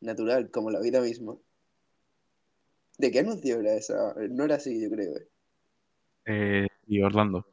[0.00, 1.36] Natural, como la vida misma.
[2.98, 4.14] ¿De qué anuncio era esa?
[4.30, 5.16] No era así, yo creo.
[5.16, 5.28] ¿eh?
[6.26, 7.46] Eh, y Orlando.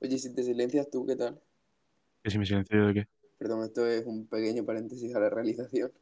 [0.00, 1.40] Oye, si te silencias tú, ¿qué tal?
[2.22, 3.08] ¿Que si me silencio yo de qué?
[3.38, 5.92] Perdón, esto es un pequeño paréntesis a la realización.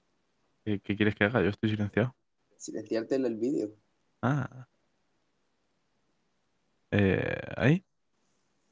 [0.64, 1.42] ¿Qué, qué quieres que haga?
[1.42, 2.14] Yo estoy silenciado.
[2.56, 3.74] Silenciarte en el vídeo.
[4.22, 4.66] Ah.
[6.90, 7.84] Eh, ¿ahí?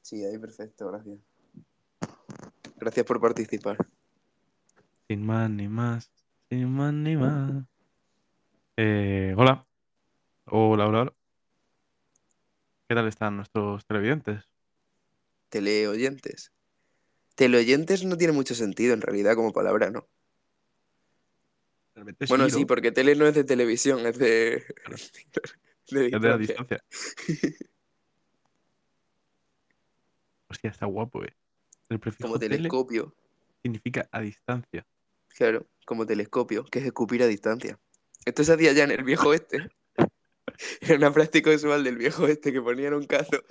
[0.01, 1.19] Sí, ahí perfecto, gracias.
[2.77, 3.77] Gracias por participar.
[5.13, 6.11] Sin más ni más.
[6.49, 7.51] Sin más ni más.
[8.77, 9.63] Eh, hola.
[10.45, 11.13] Hola, hola, hola.
[12.89, 14.49] ¿Qué tal están nuestros televidentes?
[15.49, 16.51] Teleoyentes.
[17.35, 20.09] Teleoyentes no tiene mucho sentido en realidad como palabra, ¿no?
[21.93, 24.65] Realmente Bueno, sí, porque tele no es de televisión, es de,
[25.91, 26.83] de Es de la distancia.
[30.49, 31.35] Hostia, está guapo, eh.
[31.89, 33.13] El prefijo Como tele telescopio.
[33.61, 34.87] significa a distancia.
[35.35, 37.79] Claro, como telescopio, que es escupir a distancia.
[38.25, 39.69] Esto se hacía ya en el viejo este.
[40.81, 43.43] Era una práctica visual del viejo este que ponían un cazo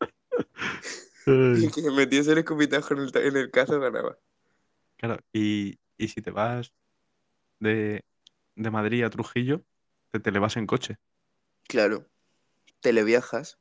[1.26, 4.18] y que metiese el escupitajo en el, en el cazo ganaba.
[4.96, 6.72] Claro, y, y si te vas
[7.58, 8.04] de,
[8.54, 9.62] de Madrid a Trujillo,
[10.10, 10.98] te televas en coche.
[11.68, 12.06] Claro,
[12.80, 13.58] televiajas.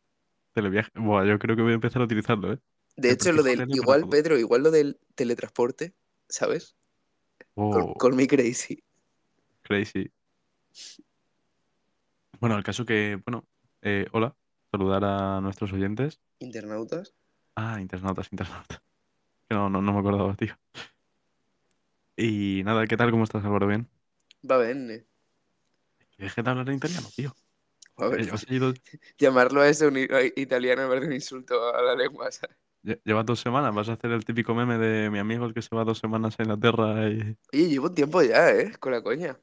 [0.54, 0.92] Televiaje.
[0.96, 2.60] Buah, yo creo que voy a empezar a utilizarlo, ¿eh?
[2.96, 3.66] De hecho, lo del.
[3.70, 4.10] Igual.
[4.10, 5.94] Pedro, igual lo del teletransporte,
[6.28, 6.76] ¿sabes?
[7.60, 8.82] Call, Oh, call me crazy.
[9.64, 10.12] crazy.
[12.40, 13.46] Bueno, el caso que, bueno,
[13.82, 14.36] eh, hola,
[14.72, 16.22] saludar a nuestros oyentes.
[16.40, 17.14] Internautas.
[17.56, 18.82] Ah, internautas, internautas.
[19.50, 20.58] No, no, no me acordaba, tío.
[22.16, 23.12] Y nada, ¿qué tal?
[23.12, 23.68] ¿Cómo estás, Álvaro?
[23.68, 23.90] ¿Bien?
[24.44, 24.58] Va.
[24.64, 27.36] Que deje de hablar en italiano, tío.
[27.98, 28.22] A ver,
[29.18, 32.56] llamarlo a ese a italiano me parece un insulto a la lengua, ¿sabes?
[32.84, 35.62] Lle- llevas dos semanas, vas a hacer el típico meme de mi amigo el que
[35.62, 37.38] se va dos semanas a Inglaterra y...
[37.54, 38.74] Oye, llevo un tiempo ya, ¿eh?
[38.80, 39.40] Con la coña.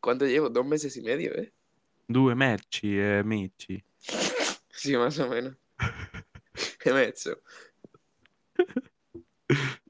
[0.00, 0.48] ¿Cuánto llevo?
[0.50, 1.52] Dos meses y medio, ¿eh?
[2.08, 3.82] Due merci e amici.
[4.70, 5.56] Sí, más o menos.
[6.78, 7.40] ¿Qué me he hecho?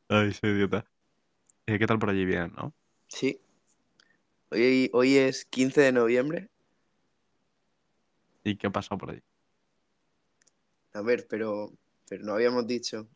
[0.08, 0.86] Ay, soy idiota.
[1.66, 2.24] Eh, ¿qué tal por allí?
[2.24, 2.72] Bien, ¿no?
[3.08, 3.40] Sí.
[4.50, 6.50] Hoy, hoy es 15 de noviembre.
[8.44, 9.22] ¿Y qué ha pasado por allí?
[10.92, 11.72] A ver, pero,
[12.08, 13.08] pero no habíamos dicho.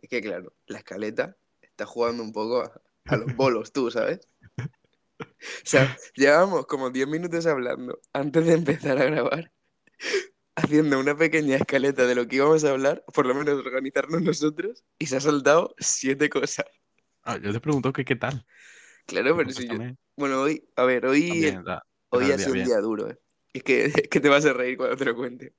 [0.00, 4.26] Es que, claro, la escaleta está jugando un poco a, a los bolos, tú, ¿sabes?
[5.20, 9.52] O sea, llevamos como 10 minutos hablando antes de empezar a grabar,
[10.54, 14.84] haciendo una pequeña escaleta de lo que íbamos a hablar, por lo menos organizarnos nosotros,
[14.98, 16.66] y se ha soltado siete cosas.
[17.22, 18.46] Ah, yo te pregunto que qué tal.
[19.06, 19.78] Claro, pero si yo...
[20.16, 23.18] Bueno, hoy, a ver, hoy, También, da- ¿qué hoy ha sido un día duro, ¿eh?
[23.52, 25.54] Es que, es que te vas a reír cuando te lo cuente.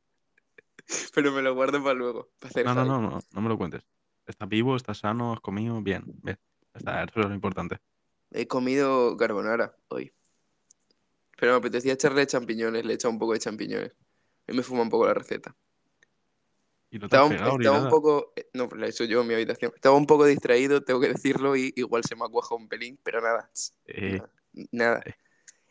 [1.13, 3.83] Pero me lo guardo para luego, para No, no, no, no, no me lo cuentes.
[4.25, 4.75] ¿Estás vivo?
[4.75, 5.33] ¿Estás sano?
[5.33, 5.81] ¿Has comido?
[5.81, 6.03] Bien,
[6.73, 7.77] Está, eso es lo importante.
[8.31, 10.11] He comido carbonara hoy.
[11.39, 13.91] Pero me apetecía echarle champiñones, le he echado un poco de champiñones.
[14.47, 15.55] Y me fuma un poco la receta.
[16.89, 18.33] Y no te Estaba, un- pegado estaba un poco.
[18.35, 19.71] eh, No, hecho yo en mi habitación.
[19.75, 22.99] Estaba un poco distraído, tengo que decirlo, y igual se me ha cuajado un pelín,
[23.03, 23.49] pero nada.
[23.85, 24.29] Eh, nada,
[24.71, 25.03] Nada.
[25.05, 25.13] eh,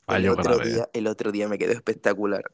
[0.09, 2.45] El otro, día, el otro día me quedó espectacular.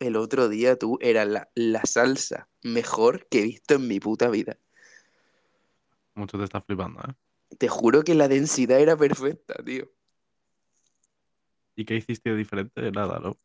[0.00, 4.28] El otro día tú era la, la salsa mejor que he visto en mi puta
[4.28, 4.58] vida.
[6.14, 7.12] Mucho te estás flipando, ¿eh?
[7.58, 9.90] Te juro que la densidad era perfecta, tío.
[11.76, 12.90] ¿Y qué hiciste de diferente?
[12.90, 13.36] Nada, ¿no?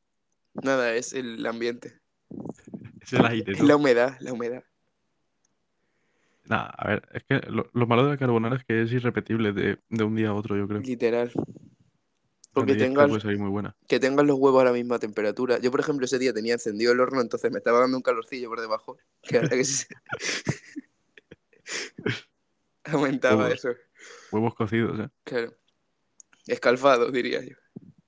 [0.64, 2.00] Nada, es el ambiente.
[3.02, 3.66] Es el aire, Es ¿no?
[3.66, 4.64] la humedad, la humedad.
[6.46, 9.54] Nada, a ver, es que lo, lo malo de la carbonara es que es irrepetible
[9.54, 10.82] de, de un día a otro, yo creo.
[10.82, 11.32] Literal.
[12.64, 13.76] O que tengas, puede salir muy buena.
[13.88, 15.60] que tengas los huevos a la misma temperatura.
[15.60, 18.50] Yo, por ejemplo, ese día tenía encendido el horno, entonces me estaba dando un calorcillo
[18.50, 18.98] por debajo.
[19.22, 19.88] Que ahora que se-
[22.86, 23.54] Aumentaba Huevos.
[23.60, 23.70] eso.
[24.32, 25.10] Huevos cocidos, ¿eh?
[25.24, 25.54] Claro.
[26.48, 27.56] Escalfado, diría yo.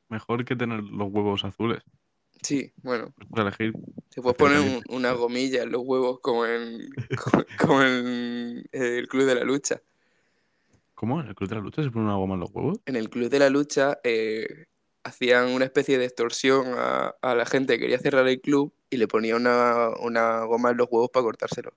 [0.10, 1.82] Mejor que tener los huevos azules.
[2.42, 3.14] Sí, bueno.
[3.16, 3.74] Pues puedes elegir.
[4.10, 6.90] Te puedes poner un- una gomilla en los huevos como en,
[7.24, 9.82] como, como en el Club de la Lucha.
[11.02, 11.20] ¿Cómo?
[11.20, 12.80] ¿En el club de la lucha se pone una goma en los huevos?
[12.86, 14.68] En el Club de la Lucha eh,
[15.04, 18.98] hacían una especie de extorsión a, a la gente que quería cerrar el club y
[18.98, 21.74] le ponían una, una goma en los huevos para cortárselo.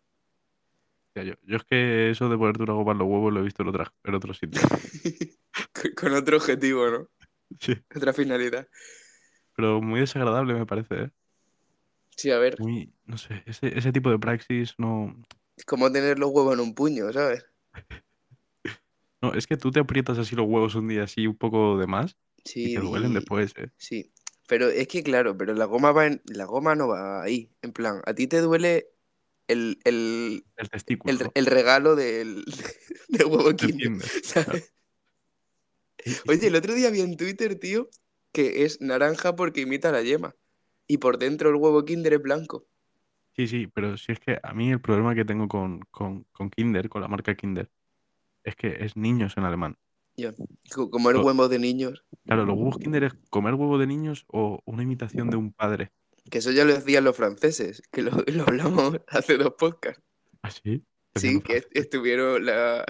[1.14, 3.44] Ya, yo, yo es que eso de ponerte una goma en los huevos lo he
[3.44, 4.60] visto en, otra, en otro sitio.
[5.72, 7.08] con, con otro objetivo, ¿no?
[7.60, 7.72] Sí.
[7.96, 8.68] Otra finalidad.
[9.56, 11.10] Pero muy desagradable me parece, ¿eh?
[12.14, 15.16] Sí, a ver, Muy, no sé, ese, ese tipo de praxis no...
[15.56, 17.46] es como tener los huevos en un puño, ¿sabes?
[19.24, 21.86] No, es que tú te aprietas así los huevos un día así un poco de
[21.86, 23.70] más y Sí, te duelen y- después, ¿eh?
[23.76, 24.12] sí.
[24.46, 27.50] Pero es que, claro, pero la goma va en, la goma no va ahí.
[27.62, 28.88] En plan, a ti te duele
[29.48, 31.32] el, el, El testículo.
[31.34, 32.44] el, regalo del,
[33.08, 33.90] del huevo Kinder.
[36.04, 37.88] Y- y Oye, el otro día vi en Twitter, tío,
[38.32, 40.34] que es naranja porque imita la yema.
[40.86, 42.66] Y por dentro el huevo Kinder es blanco.
[43.36, 46.50] sí, sí, pero si es que a mí el problema que tengo con, con, con
[46.50, 47.70] Kinder, con la marca Kinder,
[48.44, 49.76] es que es niños en alemán.
[50.90, 52.04] Comer huevos de niños.
[52.24, 55.92] Claro, los huevos Kinder es comer huevo de niños o una imitación de un padre.
[56.30, 60.02] Que eso ya lo decían los franceses, que lo, lo hablamos hace dos podcasts.
[60.42, 60.84] ¿Ah, sí?
[61.16, 62.84] Sí, que est- estuvieron, la,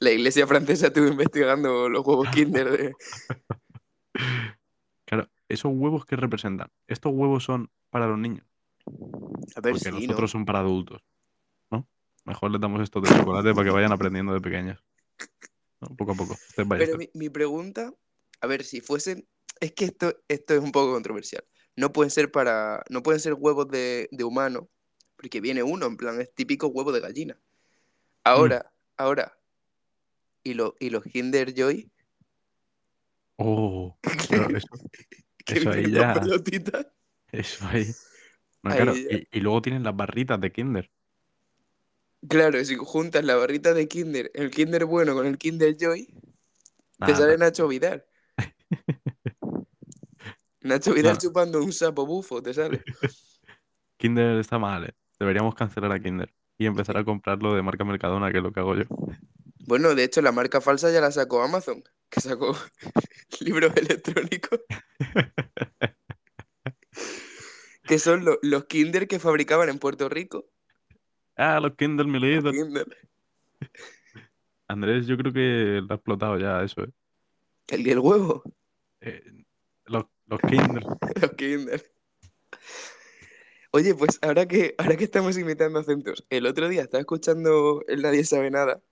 [0.00, 2.92] la iglesia francesa estuvo investigando los huevos Kinder de...
[5.06, 6.68] Claro, esos huevos que representan.
[6.88, 8.46] Estos huevos son para los niños,
[8.86, 10.12] A ver porque si, los ¿no?
[10.14, 11.02] otros son para adultos.
[12.24, 14.82] Mejor les damos estos de chocolate para que vayan aprendiendo de pequeños.
[15.80, 15.88] ¿no?
[15.96, 16.34] Poco a poco.
[16.34, 17.10] Step by Pero step.
[17.14, 17.92] mi, mi pregunta,
[18.40, 19.26] a ver, si fuesen...
[19.60, 21.44] Es que esto, esto es un poco controversial.
[21.76, 22.82] No pueden ser para...
[22.88, 24.68] No pueden ser huevos de, de humano,
[25.16, 27.38] porque viene uno, en plan, es típico huevo de gallina.
[28.24, 29.38] Ahora, ahora...
[30.42, 31.90] ¿Y, lo, y los Kinder Joy?
[33.36, 33.96] Oh,
[34.28, 34.68] claro, eso,
[35.46, 36.14] eso ahí ya-
[37.32, 37.86] eso ahí.
[38.62, 39.16] No, Ahí claro, ya.
[39.16, 40.90] y, y luego tienen las barritas de Kinder.
[42.28, 46.14] Claro, si juntas la barrita de Kinder, el Kinder bueno con el Kinder Joy, te
[46.98, 47.16] Nada.
[47.16, 48.04] sale Nacho Vidal.
[50.62, 52.82] Nacho Vidal chupando un sapo bufo, te sale.
[53.98, 54.94] Kinder está mal, ¿eh?
[55.18, 58.60] Deberíamos cancelar a Kinder y empezar a comprarlo de marca Mercadona, que es lo que
[58.60, 58.84] hago yo.
[59.66, 62.56] Bueno, de hecho, la marca falsa ya la sacó Amazon, que sacó
[63.40, 64.60] libros electrónicos,
[67.86, 70.46] que son lo- los Kinder que fabricaban en Puerto Rico.
[71.36, 72.52] Ah, los los little.
[72.52, 72.86] Kinder.
[74.68, 76.90] Andrés, yo creo que lo ha explotado ya eso, ¿eh?
[77.68, 78.42] El, el huevo,
[79.00, 79.22] Eh,
[79.86, 80.84] los, los Kinder.
[81.20, 81.92] los Kinder.
[83.72, 88.02] Oye, pues ahora que, ahora que estamos imitando acentos, el otro día estaba escuchando el
[88.02, 88.82] Nadie Sabe Nada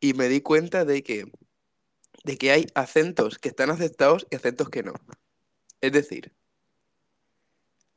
[0.00, 1.26] y me di cuenta de que,
[2.24, 4.92] de que hay acentos que están aceptados y acentos que no.
[5.80, 6.32] Es decir,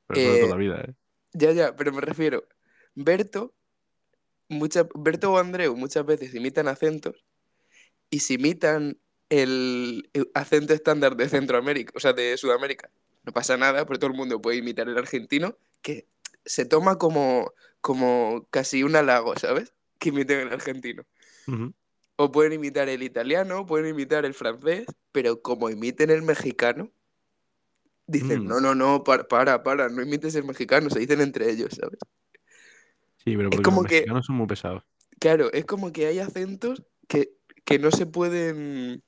[0.08, 0.94] Pero eso Eh, toda la vida, ¿eh?
[1.34, 2.48] ya, ya, pero me refiero,
[2.96, 3.54] Berto,
[4.50, 7.24] mucha- Berto o Andreu muchas veces imitan acentos
[8.10, 8.98] y si imitan
[9.30, 12.90] el, el acento estándar de Centroamérica, o sea, de Sudamérica,
[13.24, 16.06] no pasa nada, porque todo el mundo puede imitar el argentino, que
[16.44, 19.74] se toma como, como casi un halago, ¿sabes?
[20.00, 21.06] Que imiten el argentino.
[22.18, 26.92] O pueden imitar el italiano, pueden imitar el francés, pero como imiten el mexicano,
[28.08, 28.48] dicen, Mm.
[28.48, 32.00] no, no, no, para, para, para, no imites el mexicano, se dicen entre ellos, ¿sabes?
[33.24, 34.84] Sí, pero Es porque como los que- mexicanos son muy pesados.
[35.20, 37.32] Claro, es como que hay acentos que,
[37.66, 39.04] que no se pueden.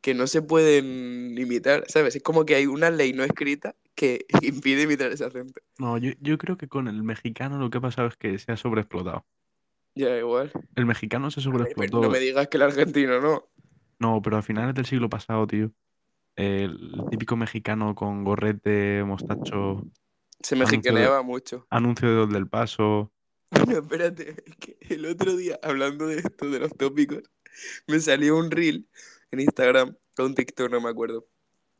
[0.00, 2.14] que no se pueden imitar, ¿sabes?
[2.16, 5.60] Es como que hay una ley no escrita que impide imitar ese acento.
[5.78, 8.52] No, yo, yo creo que con el mexicano lo que ha pasado es que se
[8.52, 9.24] ha sobreexplotado.
[9.94, 10.50] Ya, igual.
[10.74, 12.02] El mexicano se Ay, pero sobreexplotó.
[12.02, 13.44] no me digas que el argentino no.
[13.98, 15.70] No, pero a finales del siglo pasado, tío.
[16.36, 19.84] El típico mexicano con gorrete, mostacho,
[20.44, 21.66] Se mexicaneaba mucho.
[21.70, 23.10] anuncio de Dos del Paso.
[23.50, 27.22] Bueno, espérate, es que el otro día, hablando de esto, de los tópicos,
[27.86, 28.88] me salió un reel
[29.30, 31.28] en Instagram, o un TikTok, no me acuerdo,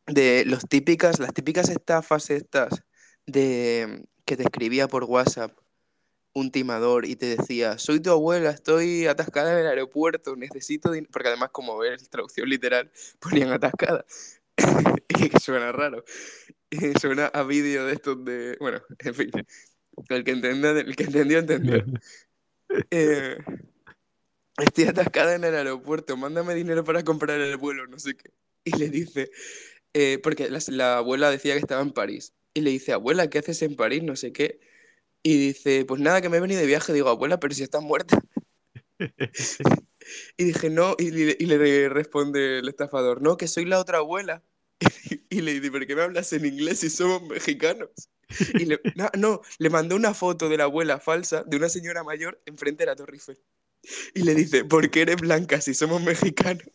[0.07, 2.85] de los típicas, las típicas estafas estas
[3.27, 5.59] de que te escribía por WhatsApp
[6.35, 11.11] un timador y te decía, soy tu abuela, estoy atascada en el aeropuerto, necesito dinero,
[11.13, 12.91] porque además como ves, traducción literal,
[13.21, 14.05] ponían atascada,
[14.57, 16.05] que suena raro,
[17.01, 19.31] suena a vídeo de estos de, bueno, en fin,
[20.09, 21.85] el que, entienda, el que entendió, entendió.
[22.91, 23.37] Eh,
[24.59, 28.31] estoy atascada en el aeropuerto, mándame dinero para comprar el vuelo, no sé qué.
[28.65, 29.31] Y le dice,
[29.93, 32.33] eh, porque la, la abuela decía que estaba en París.
[32.55, 34.03] Y le dice, abuela, ¿qué haces en París?
[34.03, 34.61] No sé qué.
[35.23, 36.93] Y dice, pues nada, que me he venido de viaje.
[36.93, 38.21] Digo, abuela, pero si estás muerta.
[40.37, 44.43] Y dije, no, y y le responde el estafador, no, que soy la otra abuela.
[45.31, 47.91] Y le dice, ¿pero qué me hablas en inglés si somos mexicanos?
[48.55, 52.03] Y le, no, no, le mandó una foto de la abuela falsa de una señora
[52.03, 53.39] mayor enfrente de la Torre Eiffel.
[54.15, 56.67] Y le dice, ¿por qué eres blanca si somos mexicanos?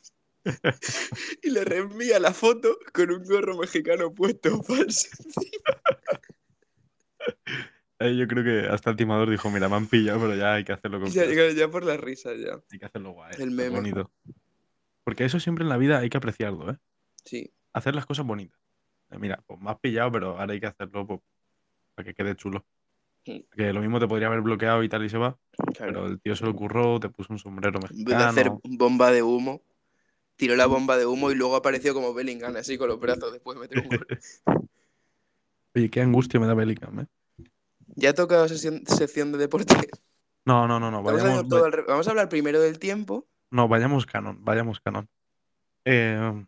[1.41, 5.09] Y le reenvía la foto con un gorro mexicano puesto falso.
[7.99, 10.63] Eh, yo creo que hasta el timador dijo, mira, me han pillado, pero ya hay
[10.63, 12.61] que hacerlo con Ya, ya, ya por la risa, ya.
[12.71, 13.33] Hay que hacerlo guay.
[13.37, 13.75] el meme.
[13.75, 14.11] bonito.
[15.03, 16.77] Porque eso siempre en la vida hay que apreciarlo, ¿eh?
[17.25, 18.59] Sí, Hacer las cosas bonitas.
[19.11, 21.19] Eh, Mira, pues me has pillado, pero ahora hay que hacerlo pues,
[21.95, 22.65] para que quede chulo.
[23.25, 23.45] Sí.
[23.51, 25.37] Que lo mismo te podría haber bloqueado y tal y se va,
[25.77, 28.77] pero el tío se lo curró, te puso un sombrero En vez de hacer mexicano.
[28.77, 29.61] bomba de humo,
[30.37, 33.55] tiró la bomba de humo y luego apareció como Bellingham, así con los brazos después
[33.57, 34.07] de meter un gol.
[35.75, 37.07] Oye, qué angustia me da Bellingham, ¿eh?
[37.99, 39.77] Ya ha tocado sesión- sección de deportes.
[40.45, 41.03] No, no, no, no.
[41.03, 43.27] Vayamos, al re- Vamos a hablar primero del tiempo.
[43.51, 45.07] no, vayamos canon, vayamos canon.
[45.85, 46.45] Eh,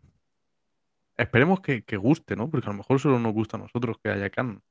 [1.16, 2.50] esperemos que, que guste, ¿no?
[2.50, 4.62] Porque a lo mejor solo nos gusta a nosotros que haya canon.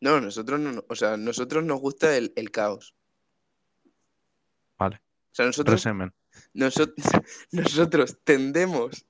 [0.00, 2.94] No, nosotros no, no- o sea, nosotros nos gusta el, el caos.
[4.78, 4.96] Vale.
[4.96, 5.84] O sea, nosotros,
[6.54, 6.96] nosotros,
[7.52, 9.06] nosotros tendemos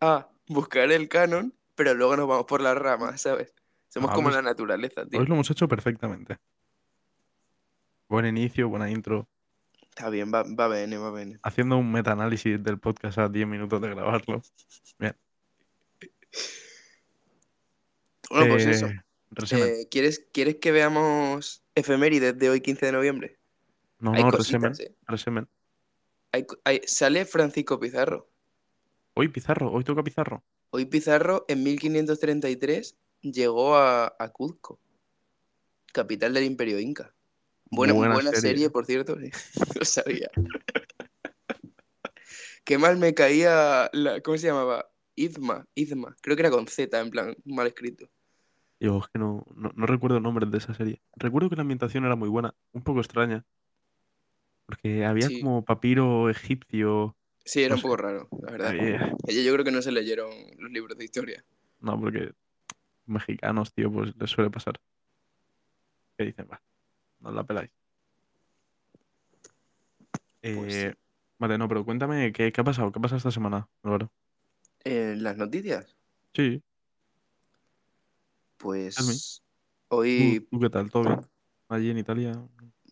[0.00, 3.52] a buscar el canon, pero luego nos vamos por las ramas, ¿sabes?
[3.90, 5.20] Somos Ah, como pues- la naturaleza, tío.
[5.20, 6.38] Hoy lo hemos hecho perfectamente.
[8.08, 9.28] Buen inicio, buena intro.
[9.82, 11.38] Está bien, va, va bene, va bene.
[11.42, 14.40] Haciendo un meta-análisis del podcast a 10 minutos de grabarlo.
[18.30, 18.86] Bueno, pues eso.
[18.86, 19.00] Eh.
[19.52, 23.38] Eh, ¿quieres, ¿Quieres que veamos efemérides de hoy, 15 de noviembre?
[23.98, 25.44] no, hay no, cositas, resemen.
[25.44, 25.48] ¿eh?
[26.32, 28.28] Hay hay- sale Francisco Pizarro.
[29.14, 30.42] Hoy Pizarro, hoy toca Pizarro.
[30.70, 34.78] Hoy Pizarro, en 1533, llegó a, a Cuzco,
[35.92, 37.14] capital del Imperio Inca.
[37.70, 38.50] Buena, Buena buena, serie.
[38.50, 38.70] serie.
[38.70, 39.16] por cierto,
[39.78, 40.28] lo sabía.
[42.64, 44.90] Qué mal me caía, la, ¿cómo se llamaba?
[45.14, 48.08] Izma, Izma, creo que era con Z, en plan, mal escrito.
[48.78, 51.02] Digo, es que no, no, no recuerdo nombres de esa serie.
[51.16, 53.44] Recuerdo que la ambientación era muy buena, un poco extraña.
[54.66, 55.40] Porque había Sí.
[55.40, 57.16] como papiro egipcio.
[57.44, 58.68] Sí, era No un poco raro, la verdad.
[58.70, 61.44] había- yo creo que no se leyeron los libros de historia.
[61.80, 62.32] No, porque
[63.10, 64.80] mexicanos, tío, pues les suele pasar.
[66.16, 66.62] Que dicen, va,
[67.20, 67.70] no la peláis.
[70.42, 70.94] Pues Eh,
[71.38, 72.92] Vale, no, pero cuéntame, ¿qué, qué ha pasado?
[72.92, 74.12] ¿Qué ha pasado esta semana, Álvaro?
[74.84, 75.96] En las noticias,
[76.34, 76.62] Sí,
[78.58, 79.42] pues
[79.88, 80.90] ¿tú, hoy tú qué tal?
[80.90, 81.20] ¿Todo bien?
[81.68, 82.32] Allí en Italia.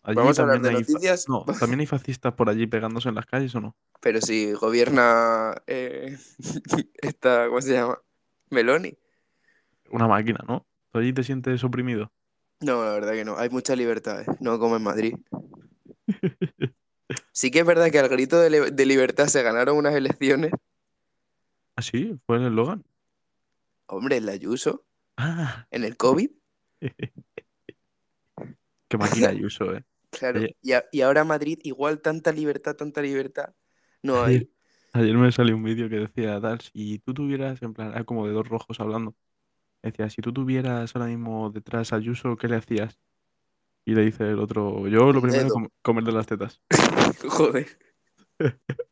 [0.03, 2.65] Allí vamos a hablar también de hay fa- noticias, No, ¿también hay fascistas por allí
[2.67, 3.75] pegándose en las calles o no?
[4.01, 6.17] pero si gobierna eh,
[7.01, 8.01] esta, ¿cómo se llama?
[8.49, 8.97] Meloni.
[9.91, 10.65] Una máquina, ¿no?
[10.91, 12.11] ¿Tú allí te sientes oprimido?
[12.61, 13.37] No, la verdad que no.
[13.37, 14.25] Hay mucha libertad, ¿eh?
[14.39, 15.15] no como en Madrid.
[17.31, 20.51] Sí que es verdad que al grito de, li- de libertad se ganaron unas elecciones.
[21.75, 22.19] ¿Ah, sí?
[22.25, 22.83] ¿Fue el eslogan?
[23.87, 24.85] Hombre, el Ayuso,
[25.17, 26.31] Ah, en el COVID,
[28.87, 29.83] qué máquina Ayuso, ¿eh?
[30.11, 30.41] claro.
[30.61, 33.53] Y, a- y ahora Madrid, igual tanta libertad, tanta libertad.
[34.03, 34.37] No hay.
[34.37, 34.49] Ayer,
[34.93, 38.33] ayer me salió un vídeo que decía, tal, si tú tuvieras, en plan, como de
[38.33, 39.15] dos rojos hablando.
[39.81, 42.99] Decía, si tú tuvieras ahora mismo detrás a Ayuso, ¿qué le hacías?
[43.85, 46.61] Y le dice el otro, yo lo primero, com- comer de las tetas.
[47.27, 47.67] Joder.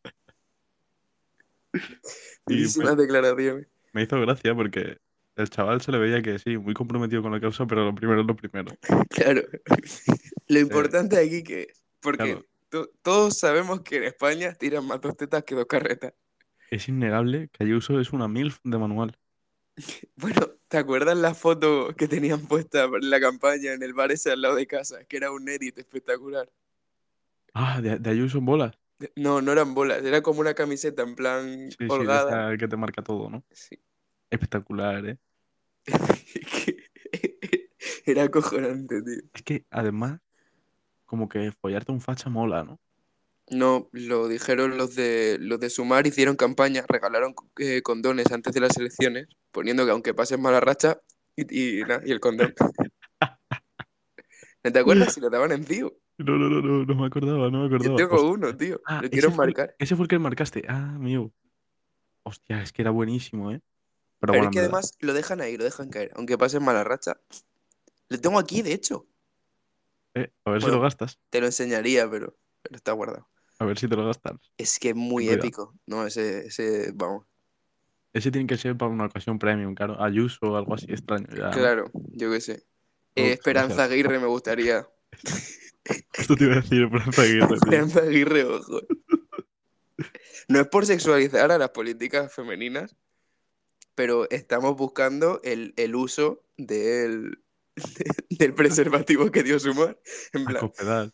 [2.50, 3.67] Y Durísimas pues, declaraciones.
[3.94, 4.98] me hizo gracia porque
[5.36, 8.22] el chaval se le veía que sí, muy comprometido con la causa, pero lo primero
[8.22, 8.72] es lo primero.
[9.10, 9.41] Claro.
[10.48, 12.89] Lo importante aquí que es, porque claro.
[13.01, 16.13] todos sabemos que en España tiran más dos tetas que dos carretas.
[16.72, 19.17] Es innegable que Ayuso es una MILF de manual.
[20.15, 24.31] Bueno, ¿te acuerdas la foto que tenían puesta en la campaña en el bar ese
[24.31, 25.03] al lado de casa?
[25.05, 26.50] Que era un edit espectacular.
[27.53, 28.77] Ah, de, de Ayuso en bolas.
[29.00, 32.51] De- No, no eran bolas, era como una camiseta en plan Sí, sí, de holgada.
[32.51, 33.43] esta que te marca todo, ¿no?
[33.51, 33.79] Sí.
[34.29, 35.17] Espectacular, ¿eh?
[38.05, 39.21] Era acojonante, tío.
[39.33, 40.19] Es que además,
[41.05, 42.79] como que follarte un facha mola, ¿no?
[43.50, 48.59] No, lo dijeron los de los de Sumar, hicieron campaña, regalaron eh, condones antes de
[48.59, 49.27] las elecciones,
[49.58, 51.02] poniendo que aunque pases mala racha,
[51.36, 52.54] y, y, nada, y el condón.
[54.64, 55.16] ¿No te acuerdas?
[55.16, 55.98] Si lo daban en tío.
[56.20, 57.98] No, no, no, no, no me acordaba, no me Yo acordaba.
[57.98, 58.30] tengo Hostia.
[58.32, 58.80] uno, tío.
[58.86, 59.76] Ah, Lo ese quiero marcar.
[59.80, 60.64] ese fue el que marcaste.
[60.68, 61.32] Ah, mío.
[62.22, 63.62] Hostia, es que era buenísimo, ¿eh?
[64.20, 66.84] Pero Pero bueno, es que además lo dejan ahí, lo dejan caer, aunque pases mala
[66.84, 67.20] racha.
[68.10, 69.08] Lo tengo aquí, de hecho.
[70.14, 71.20] Eh, a ver si lo gastas.
[71.32, 73.28] Te lo enseñaría, pero, pero está guardado.
[73.58, 74.36] A ver si te lo gastas.
[74.58, 75.40] Es que es muy cuidado.
[75.40, 75.74] épico.
[75.88, 77.26] No, ese, ese, vamos.
[78.17, 80.01] Ese tiene que ser para una ocasión premium, claro.
[80.01, 81.27] Ayuso o algo así extraño.
[81.27, 82.65] Claro, yo qué sé.
[83.15, 83.83] Eh, Esperanza.
[83.83, 84.88] Aguirre me gustaría.
[86.13, 87.53] Esto te iba a decir, Esperanza Aguirre.
[87.55, 88.81] Esperanza Aguirre, ojo.
[90.47, 92.95] No es por sexualizar a las políticas femeninas,
[93.93, 97.43] pero estamos buscando el, el uso del,
[98.29, 100.00] del preservativo que dio Sumar.
[100.33, 101.13] En plan,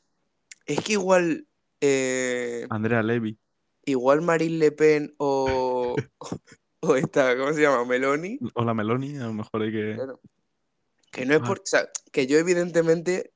[0.66, 1.48] es que igual,
[1.82, 3.38] eh, Andrea Levy.
[3.86, 5.96] igual Marine Le Pen o,
[6.90, 7.86] o esta, ¿cómo se llama?
[7.86, 8.40] Meloni.
[8.54, 9.94] O la Meloni, a lo mejor hay que.
[9.96, 10.20] Claro.
[11.12, 11.46] Que no es Ah.
[11.46, 11.60] por.
[11.60, 13.32] O sea, que yo evidentemente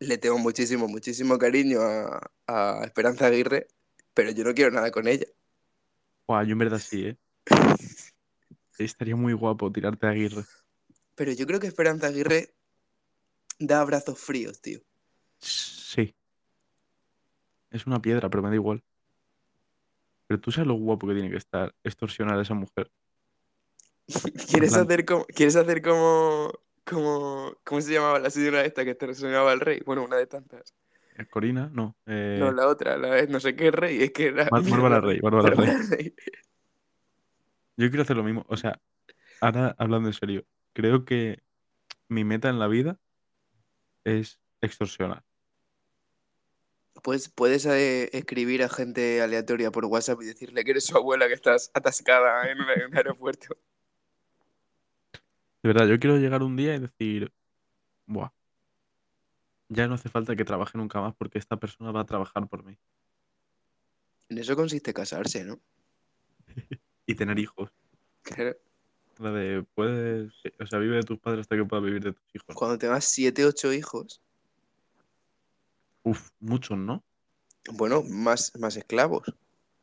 [0.00, 3.68] le tengo muchísimo, muchísimo cariño a, a Esperanza Aguirre,
[4.12, 5.26] pero yo no quiero nada con ella.
[6.26, 7.16] Buah, yo en verdad sí, ¿eh?
[8.78, 10.44] Estaría muy guapo tirarte a Aguirre.
[11.14, 12.54] Pero yo creo que Esperanza Aguirre
[13.60, 14.80] da abrazos fríos, tío.
[15.38, 16.14] Sí.
[17.70, 18.82] Es una piedra, pero me da igual.
[20.26, 22.90] Pero tú sabes lo guapo que tiene que estar extorsionar a esa mujer.
[24.48, 26.52] ¿Quieres plan- hacer como, ¿quieres hacer como,
[26.84, 29.80] como, ¿cómo se llamaba la señora esta que sonaba al rey?
[29.84, 30.74] Bueno, una de tantas.
[31.16, 31.96] Eh, Corina, no.
[32.06, 34.48] eh, No, la otra, la no sé qué rey, es que era...
[34.50, 35.70] Bárbara Rey, Bárbara Rey.
[35.90, 36.14] Rey.
[37.76, 38.44] Yo quiero hacer lo mismo.
[38.48, 38.80] O sea,
[39.40, 41.42] ahora hablando en serio, creo que
[42.08, 42.98] mi meta en la vida
[44.04, 45.22] es extorsionar.
[47.04, 51.28] Pues puedes eh, escribir a gente aleatoria por WhatsApp y decirle que eres su abuela
[51.28, 53.58] que estás atascada en, un aeropuerto.
[55.62, 57.30] De verdad, yo quiero llegar un día y decir,
[58.06, 58.30] buah,
[59.68, 62.64] ya no hace falta que trabaje nunca más porque esta persona va a trabajar por
[62.64, 62.78] mí.
[64.30, 65.60] En eso consiste casarse, ¿no?
[67.06, 67.70] Y tener hijos.
[68.22, 68.56] Claro.
[69.18, 72.34] La de, puedes, o sea, vive de tus padres hasta que puedas vivir de tus
[72.34, 72.56] hijos.
[72.56, 74.22] Cuando tengas 7, 8 hijos,
[76.04, 77.02] Uf, muchos, ¿no?
[77.72, 79.34] bueno, más, más esclavos.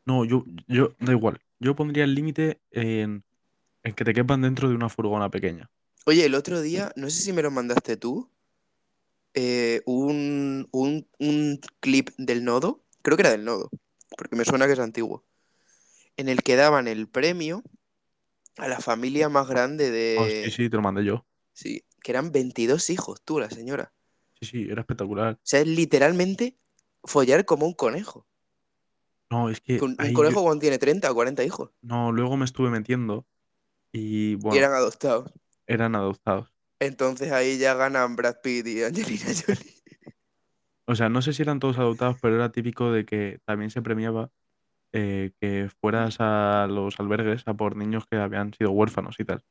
[0.06, 1.40] No, yo, yo, da igual.
[1.60, 3.24] Yo pondría el límite en,
[3.84, 5.70] en que te quepan dentro de una furgona pequeña.
[6.06, 8.30] Oye, el otro día, no sé si me lo mandaste tú,
[9.34, 13.70] eh, un, un, un clip del nodo, creo que era del nodo,
[14.18, 15.24] porque me suena que es antiguo,
[16.18, 17.64] en el que daban el premio
[18.58, 20.42] a la familia más grande de...
[20.46, 21.26] sí, sí, te lo mandé yo.
[21.54, 23.94] Sí, que eran 22 hijos, tú, la señora.
[24.42, 25.36] Sí, sí, era espectacular.
[25.36, 26.58] O sea, es literalmente
[27.04, 28.28] follar como un conejo.
[29.30, 31.72] No, es que un, un ahí yo- conejo cuando tiene 30 o 40 hijos.
[31.82, 33.26] no, luego me estuve metiendo
[33.94, 35.32] y Y bueno, eran adoptados.
[35.68, 36.54] eran adoptados.
[36.80, 39.76] Entonces ahí ya ganan Brad Pitt y Angelina Jolie.
[40.88, 43.82] O sea, no sé si eran todos adoptados, pero era típico de que también se
[43.82, 44.32] premiaba
[44.94, 49.44] eh, que fueras a los albergues a por niños que habían sido huérfanos y tal.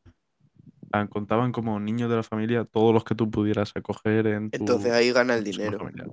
[0.93, 4.59] Ah, Contaban como niños de la familia todos los que tú pudieras acoger en tu
[4.59, 5.79] Entonces ahí gana el dinero.
[5.79, 6.09] familiar.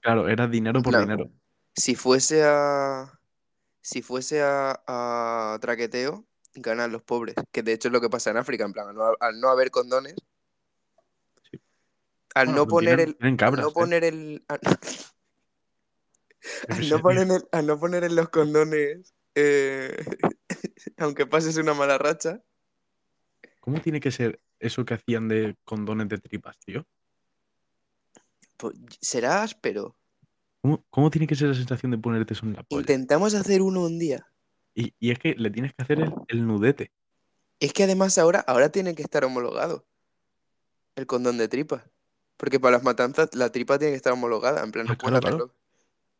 [0.00, 1.30] Claro, era dinero por dinero.
[1.74, 3.18] Si fuese a.
[3.82, 6.24] Si fuese a, a traqueteo,
[6.54, 7.34] ganan los pobres.
[7.50, 9.48] Que de hecho es lo que pasa en África, en plan, al no, al no
[9.48, 10.14] haber condones.
[11.50, 11.60] Sí.
[12.34, 13.16] Al Bueno, no pero poner tienen- el.
[13.16, 13.74] tienen al cabras, no ¿eh?
[13.74, 14.44] poner el.
[14.48, 14.60] Al,
[16.90, 19.14] no poner el- al no poner en los condones.
[19.34, 19.96] eh,
[20.98, 22.40] aunque pases una mala racha.
[23.62, 26.84] ¿Cómo tiene que ser eso que hacían de condones de tripas, tío?
[28.56, 29.94] Pues, será áspero.
[30.60, 32.80] ¿Cómo, cómo tiene que ser la sensación de ponerte eso en la polla?
[32.80, 34.26] Intentamos hacer uno un día.
[34.74, 36.90] Y, y es que le tienes que hacer el, el nudete.
[37.60, 39.86] Es que además ahora, ahora tiene que estar homologado
[40.96, 41.84] el condón de tripa.
[42.36, 44.64] Porque para las matanzas la tripa tiene que estar homologada.
[44.64, 45.54] En plan, Ah, claro, claro.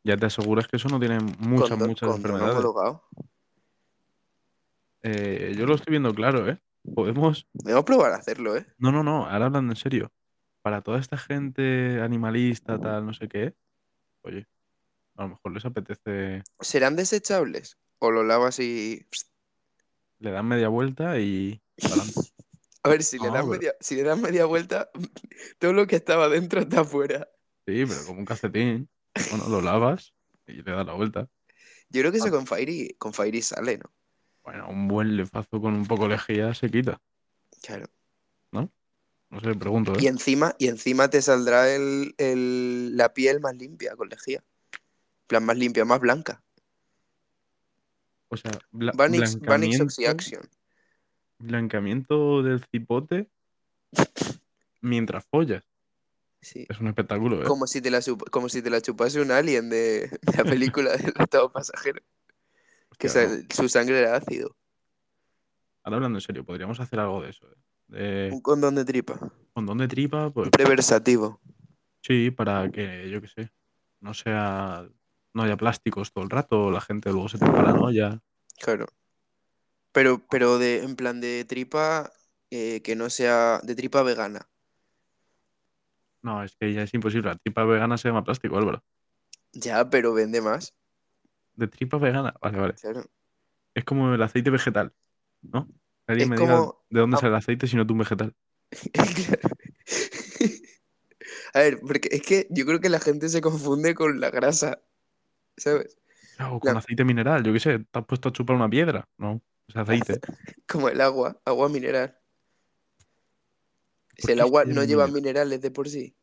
[0.05, 2.55] Ya te aseguras que eso no tiene muchas, condón- muchas condón enfermedades.
[2.65, 3.03] homologado.
[5.03, 6.61] Eh, yo lo estoy viendo claro, ¿eh?
[6.95, 7.47] Podemos...
[7.53, 8.67] Debemos probar a hacerlo, ¿eh?
[8.79, 10.13] No, no, no, ahora hablando en serio.
[10.63, 13.55] Para toda esta gente animalista, tal, no sé qué,
[14.23, 14.47] oye,
[15.17, 17.79] a lo mejor les apetece, ¿Serán desechables?
[17.99, 19.05] ¿O lo lavas y...
[20.21, 21.61] le dan media vuelta y...
[22.85, 24.91] A ver, si le, das pero- media, si le das media vuelta,
[25.59, 27.29] todo lo que estaba dentro está afuera.
[27.67, 28.89] Sí, pero como un calcetín.
[29.31, 30.15] Bueno, lo lavas
[30.49, 31.29] y le das la vuelta.
[31.91, 32.31] Yo creo que eso Ah.
[32.33, 33.93] con Fairy, con Fairy sale, ¿no?
[34.43, 37.01] Bueno, un buen lefazo con un poco de lejía se quita.
[37.63, 37.87] Claro.
[39.31, 40.09] No sé, pregunto, Y ¿eh?
[40.11, 44.45] encima, y encima te saldrá el, el- la piel más limpia con lejía.
[44.75, 46.43] En plan, más limpia, más blanca.
[48.29, 50.43] O sea, bla- Vanix, Vanix blancamiento, Oxyaction.
[51.39, 53.31] blancamiento del cipote
[54.83, 55.65] mientras follas.
[56.43, 56.67] Sí.
[56.69, 57.45] Es un espectáculo, ¿eh?
[57.47, 58.01] Como si te la,
[58.31, 62.03] como si te la chupase un alien de, de la película del octavo pasajero.
[62.99, 64.55] Que su sangre era ácido.
[65.85, 67.57] Ahora hablando en serio, podríamos hacer algo de eso, ¿eh?
[67.89, 69.19] De Un condón de tripa.
[69.53, 71.41] condón de tripa, pues Un preversativo.
[72.01, 73.51] sí, para que, yo qué sé,
[74.01, 74.89] no sea,
[75.35, 78.21] no haya plásticos todo el rato, la gente luego se te paranoia.
[78.61, 78.87] Claro.
[79.93, 82.13] Pero, pero de, en plan de tripa
[82.51, 84.49] eh, que no sea de tripa vegana.
[86.23, 87.29] No, es que ya es imposible.
[87.31, 88.83] La tripa vegana se llama plástico, Álvaro.
[89.53, 90.73] Ya, pero vende más.
[91.55, 92.75] De tripa vegana, vale, vale.
[92.75, 93.05] Claro.
[93.75, 94.93] Es como el aceite vegetal,
[95.43, 95.69] ¿no?
[96.07, 96.61] Es me diga
[96.91, 97.21] de dónde ah.
[97.21, 98.35] sale el aceite si no tú un vegetal.
[98.93, 99.57] Claro.
[101.55, 104.83] A ver, porque es que yo creo que la gente se confunde con la grasa.
[105.57, 105.99] ¿Sabes?
[106.41, 109.09] O con La- aceite mineral, yo qué sé, te has puesto a chupar una piedra,
[109.19, 109.43] ¿no?
[109.69, 110.21] Es aceite.
[110.67, 112.19] Como el agua, agua mineral.
[114.17, 115.13] Si ¿Por el agua no lleva mineral?
[115.13, 116.17] minerales de por sí.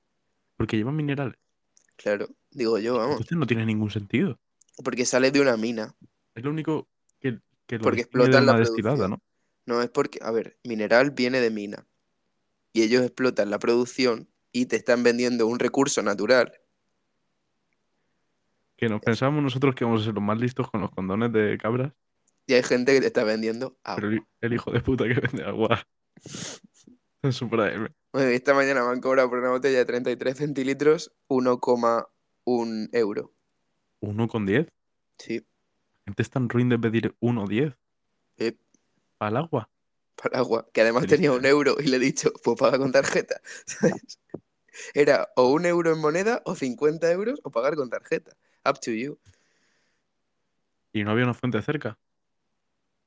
[0.57, 1.37] Porque llevan minerales.
[1.95, 3.13] Claro, digo yo, vamos.
[3.13, 4.39] Entonces no tiene ningún sentido.
[4.83, 5.95] Porque sale de una mina.
[6.35, 6.87] Es lo único
[7.19, 9.11] que, que lo Porque de explotan la destilada, producción.
[9.11, 9.75] ¿no?
[9.75, 11.87] No es porque, a ver, mineral viene de mina.
[12.73, 16.53] Y ellos explotan la producción y te están vendiendo un recurso natural.
[18.77, 21.57] Que nos pensábamos nosotros que íbamos a ser los más listos con los condones de
[21.57, 21.91] cabras,
[22.47, 24.01] Y hay gente que te está vendiendo agua.
[24.01, 25.85] pero el, hijo de puta que vende agua
[27.21, 27.89] en su prime.
[28.11, 33.33] Bueno, esta mañana me han cobrado por una botella de 33 centilitros 1,1 euro.
[34.01, 34.67] ¿Uno con 10?
[35.17, 35.45] Sí,
[36.05, 37.77] La gente es tan ruin de pedir 1,10
[38.37, 38.57] eh,
[39.17, 39.69] para el agua.
[40.15, 40.67] para el agua.
[40.73, 43.41] Que además tenía un euro y le he dicho, pues paga con tarjeta.
[43.65, 44.19] ¿sabes?
[44.93, 48.35] Era o un euro en moneda o 50 euros o pagar con tarjeta.
[48.65, 49.19] Up to you.
[50.93, 51.97] Y no había una fuente cerca.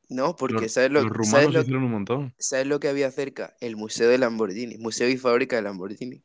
[0.09, 2.35] No, porque Los, ¿sabes, lo, los ¿sabes, lo, hicieron un montón.
[2.39, 3.57] ¿sabes lo que había cerca?
[3.61, 4.77] El Museo de Lamborghini.
[4.79, 6.23] Museo y fábrica de Lamborghini.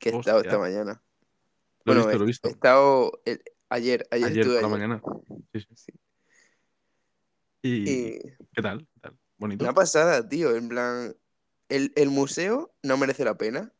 [0.00, 1.02] Que he estado esta mañana.
[1.84, 2.48] Lo he Bueno, visto, he, lo he he visto.
[2.48, 5.02] estado el- ayer, ayer, Ayer estuve por la mañana.
[5.52, 5.66] Sí, sí.
[5.74, 5.92] Sí.
[7.62, 8.18] ¿Y Y
[8.52, 8.86] qué tal?
[8.94, 9.18] ¿Qué tal?
[9.36, 9.64] ¿Bonito?
[9.64, 10.54] una pasada, tío.
[10.56, 11.14] En plan,
[11.68, 13.72] el, el museo no merece la pena.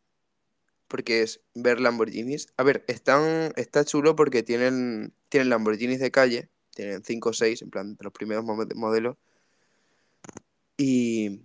[0.88, 2.46] Porque es ver Lamborghinis.
[2.56, 6.48] A ver, están, está chulo porque tienen, tienen Lamborghinis de calle.
[6.74, 9.16] Tienen 5 o 6, en plan, de los primeros mo- modelos.
[10.76, 11.42] Y,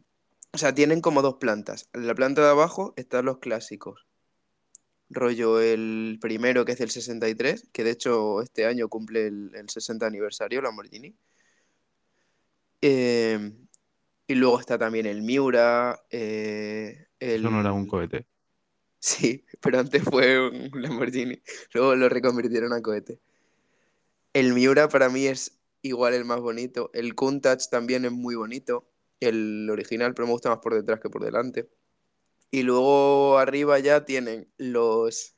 [0.53, 1.89] o sea, tienen como dos plantas.
[1.93, 4.05] En la planta de abajo están los clásicos.
[5.13, 9.69] Rollo el primero, que es del 63, que de hecho este año cumple el, el
[9.69, 11.15] 60 aniversario, Lamborghini.
[12.81, 13.51] Eh,
[14.27, 18.25] y luego está también el Miura, eh, Eso no era un cohete.
[18.99, 21.41] Sí, pero antes fue un Lamborghini.
[21.73, 23.19] Luego lo reconvirtieron a cohete.
[24.31, 26.89] El Miura para mí es igual el más bonito.
[26.93, 28.89] El Countach también es muy bonito.
[29.19, 31.67] El original, pero me gusta más por detrás que por delante.
[32.53, 35.35] Y luego arriba ya tienen los,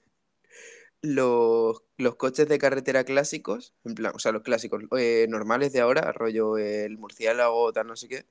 [1.01, 5.82] los, los coches de carretera clásicos, en plan, o sea, los clásicos eh, normales de
[5.82, 8.25] ahora, rollo el murciélago, tal, no sé qué.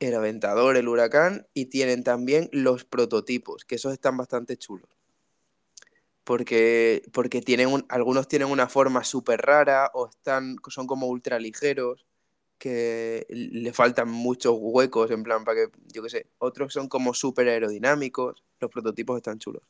[0.00, 4.90] El Aventador, el Huracán, y tienen también los prototipos, que esos están bastante chulos.
[6.24, 11.38] Porque, porque tienen un- algunos tienen una forma súper rara o están, son como ultra
[11.38, 12.06] ligeros,
[12.58, 17.14] que le faltan muchos huecos, en plan, para que, yo qué sé, otros son como
[17.14, 19.62] súper aerodinámicos, los prototipos están chulos.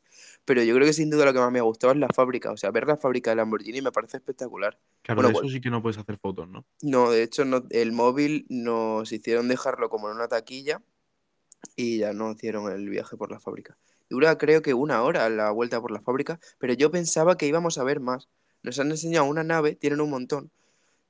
[0.45, 2.51] Pero yo creo que sin duda lo que más me ha gustado es la fábrica,
[2.51, 4.79] o sea, ver la fábrica de Lamborghini me parece espectacular.
[5.03, 6.65] Claro, Bueno, de pues- eso sí que no puedes hacer fotos, ¿no?
[6.83, 10.83] No, de hecho, no, el móvil nos hicieron dejarlo como en una taquilla
[11.77, 13.77] y ya nos hicieron el viaje por la fábrica.
[14.09, 17.77] Dura creo que una hora la vuelta por la fábrica, pero yo pensaba que íbamos
[17.77, 18.29] a ver más.
[18.63, 20.51] Nos han enseñado una nave, tienen un montón.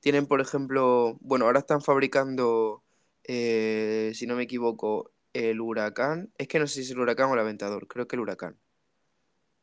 [0.00, 2.82] Tienen, por ejemplo, bueno, ahora están fabricando,
[3.24, 6.32] eh, si no me equivoco, el huracán.
[6.38, 8.56] Es que no sé si es el huracán o el aventador, creo que el huracán.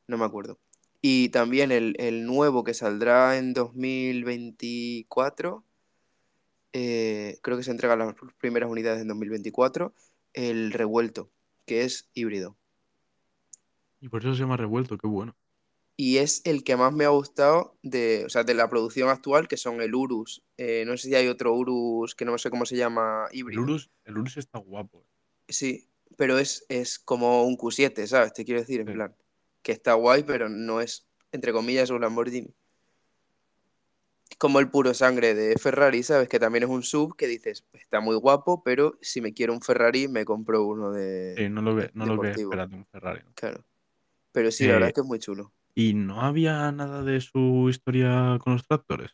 [0.07, 0.59] No me acuerdo.
[1.01, 5.63] Y también el, el nuevo que saldrá en 2024
[6.77, 9.93] eh, creo que se entregan las primeras unidades en 2024,
[10.33, 11.31] el revuelto,
[11.65, 12.57] que es híbrido.
[14.01, 15.37] Y por eso se llama revuelto, qué bueno.
[15.97, 19.47] Y es el que más me ha gustado de, o sea, de la producción actual,
[19.47, 20.43] que son el Urus.
[20.57, 23.61] Eh, no sé si hay otro Urus que no sé cómo se llama El híbrido.
[23.61, 24.99] Urus, el Urus está guapo.
[25.47, 25.53] eh.
[25.53, 28.33] Sí, pero es, es como un Q7, ¿sabes?
[28.33, 28.93] Te quiero decir, en Sí.
[28.93, 29.15] plan,
[29.61, 32.53] que está guay, pero no es, entre comillas, un Lamborghini.
[34.37, 36.27] Como el puro sangre de Ferrari, ¿sabes?
[36.27, 39.61] Que también es un sub que dices, está muy guapo, pero si me quiero un
[39.61, 42.49] Ferrari, me compro uno de Sí, no lo que, no lo que deportivo.
[42.51, 43.21] espera de un Ferrari.
[43.23, 43.31] ¿no?
[43.35, 43.63] Claro.
[44.33, 45.53] Pero sí, la verdad Eh, es que es muy chulo.
[45.75, 49.11] ¿Y no había nada de su historia con los tractores?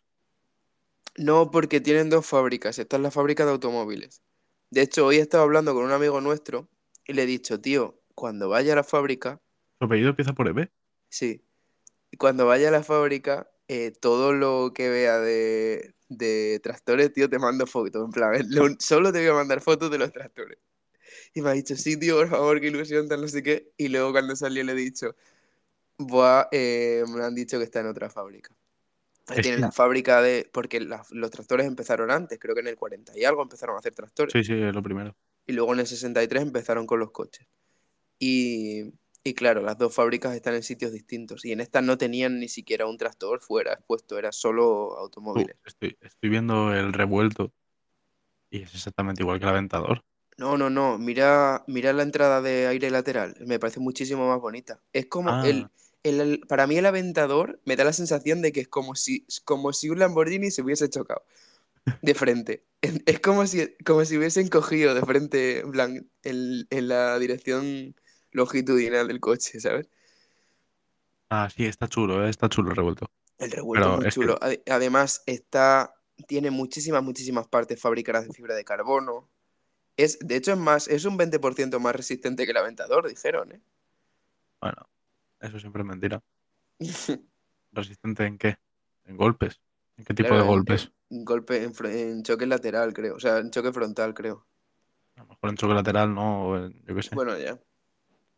[1.17, 2.78] No, porque tienen dos fábricas.
[2.80, 4.21] Esta es la fábrica de automóviles.
[4.69, 6.69] De hecho, hoy he estado hablando con un amigo nuestro
[7.06, 9.41] y le he dicho, tío, cuando vaya a la fábrica,
[9.80, 10.69] Su apellido empieza por EB.
[11.10, 11.43] sí,
[12.19, 17.39] cuando vaya a la fábrica, eh, todo lo que vea de, de tractores, tío, te
[17.39, 18.06] mando fotos.
[18.06, 20.60] En plan, lo- solo te voy a mandar fotos de los tractores.
[21.36, 23.74] Y me ha dicho, sí, tío, por favor, qué ilusión, tal, no sé qué.
[23.78, 25.15] Y luego cuando salió le he dicho,
[26.51, 28.55] Eh, me han dicho que está en otra fábrica.
[29.27, 30.49] Ahí Es tienen que- la fábrica de.
[30.51, 33.79] Porque la- los tractores empezaron antes, creo que en el 40 y algo empezaron a
[33.79, 34.33] hacer tractores.
[34.33, 35.15] Sí, sí, es lo primero.
[35.47, 37.47] Y luego en el 63 empezaron con los coches.
[38.19, 41.45] Y, y claro, las dos fábricas están en sitios distintos.
[41.45, 45.55] Y en esta no tenían ni siquiera un tractor fuera expuesto, era solo automóviles.
[45.65, 47.51] estoy, estoy viendo el revuelto
[48.49, 50.03] y es exactamente igual que el Aventador.
[50.37, 50.97] No, no, no.
[50.97, 53.35] Mira, mira la entrada de aire lateral.
[53.45, 54.81] Me parece muchísimo más bonita.
[54.91, 55.43] Es como Ah.
[55.47, 55.67] el,
[56.03, 59.73] el- para mí el Aventador me da la sensación de que es como si, como
[59.73, 61.23] si un Lamborghini se hubiese chocado
[62.01, 62.65] de frente.
[63.05, 67.95] Es como si, como si hubiesen cogido de frente, en en, en la dirección
[68.31, 69.89] longitudinal del coche, ¿sabes?
[71.29, 73.09] Ah, sí, está chulo, eh, está chulo el revuelto.
[73.37, 74.37] El revuelto Pero es muy es que- chulo.
[74.41, 75.95] Ade- Además, está,
[76.27, 79.29] tiene muchísimas, muchísimas partes fabricadas de fibra de carbono.
[79.97, 83.61] Es, de hecho, es más, es un 20% más resistente que el Aventador, dijeron, ¿eh?
[84.61, 84.87] Bueno,
[85.41, 86.23] eso siempre es mentira.
[87.73, 88.56] ¿Resistente en qué?
[89.04, 89.60] ¿En golpes?
[89.97, 90.91] ¿En qué tipo Claro, de golpes?
[91.10, 93.15] en golpe, en, choque lateral, creo.
[93.15, 94.47] O sea, en choque frontal, creo.
[95.15, 97.15] A lo mejor en choque lateral, no, o en- yo qué sé.
[97.15, 97.60] Bueno, ya.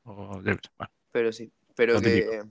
[0.05, 2.31] O yo qué sé, bueno, Pero sí, pero lo típico.
[2.31, 2.43] que,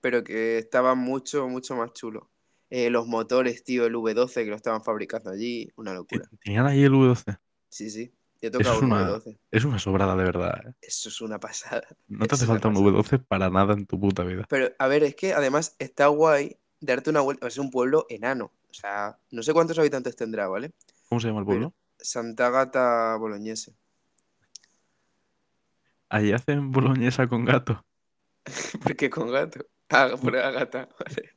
[0.00, 2.30] pero que estaba mucho, mucho más chulo.
[2.70, 6.30] Eh, los motores, tío, el V12 que lo estaban fabricando allí, una locura.
[6.42, 7.36] Tenían ahí el V12.
[7.68, 9.38] Sí, sí, yo he tocado es un una, V12.
[9.52, 10.66] es una sobrada de verdad.
[10.66, 10.74] ¿eh?
[10.82, 11.86] Eso es una pasada.
[12.08, 13.18] No te hace falta un pasada.
[13.18, 14.44] V12 para nada en tu puta vida.
[14.48, 17.46] Pero, a ver, es que además está guay darte una vuelta.
[17.46, 18.50] Es un pueblo enano.
[18.68, 20.72] O sea, no sé cuántos habitantes tendrá, ¿vale?
[21.08, 21.74] ¿Cómo se llama el Pero pueblo?
[21.98, 23.76] Santa Gata Boloñese.
[26.08, 27.86] Allí hacen boloñesa con gato.
[28.82, 29.64] ¿Por qué con gato?
[29.88, 31.30] Ah, por la gata, vale.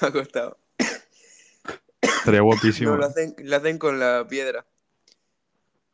[0.00, 0.58] Me ha costado.
[2.00, 2.90] Estaría guapísimo.
[2.92, 3.08] No, lo ¿eh?
[3.08, 4.66] hacen, lo hacen con la piedra.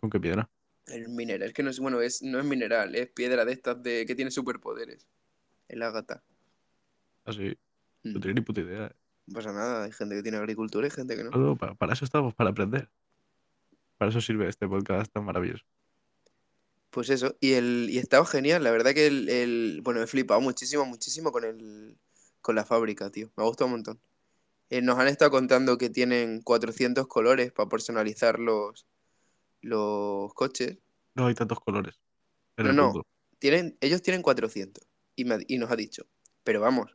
[0.02, 0.50] ¿Con qué piedra?
[0.88, 1.44] El mineral.
[1.48, 4.16] Es que no es, bueno, es, no es mineral, es piedra de estas de que
[4.16, 5.06] tiene superpoderes.
[5.68, 6.24] Es la gata.
[7.24, 7.56] Así.
[8.02, 8.12] Mm.
[8.14, 8.86] No tengo ni puta idea.
[8.86, 8.92] ¿eh?
[9.28, 11.30] No pasa nada, hay gente que tiene agricultura y gente que no.
[11.30, 12.90] Claro, para, para eso estamos, para aprender.
[13.96, 15.64] Para eso sirve este podcast tan maravilloso.
[16.90, 20.40] Pues eso, y, el, y estaba genial, la verdad que el, el- bueno, he flipado
[20.40, 21.96] muchísimo, muchísimo con el,
[22.40, 24.00] con la fábrica, tío, me ha gustado un montón.
[24.68, 28.84] Eh, nos han estado contando que tienen 400 colores para personalizar los,
[29.62, 30.78] los coches.
[31.14, 32.00] No hay tantos colores.
[32.56, 33.06] No, no, mundo.
[33.38, 36.06] tienen, ellos tienen 400 y, me y nos ha dicho,
[36.44, 36.94] pero vamos,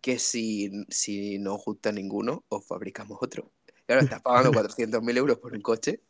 [0.00, 3.50] que si, si no os gusta ninguno, os fabricamos otro.
[3.86, 6.00] Claro, estás pagando 400.000 euros por un coche.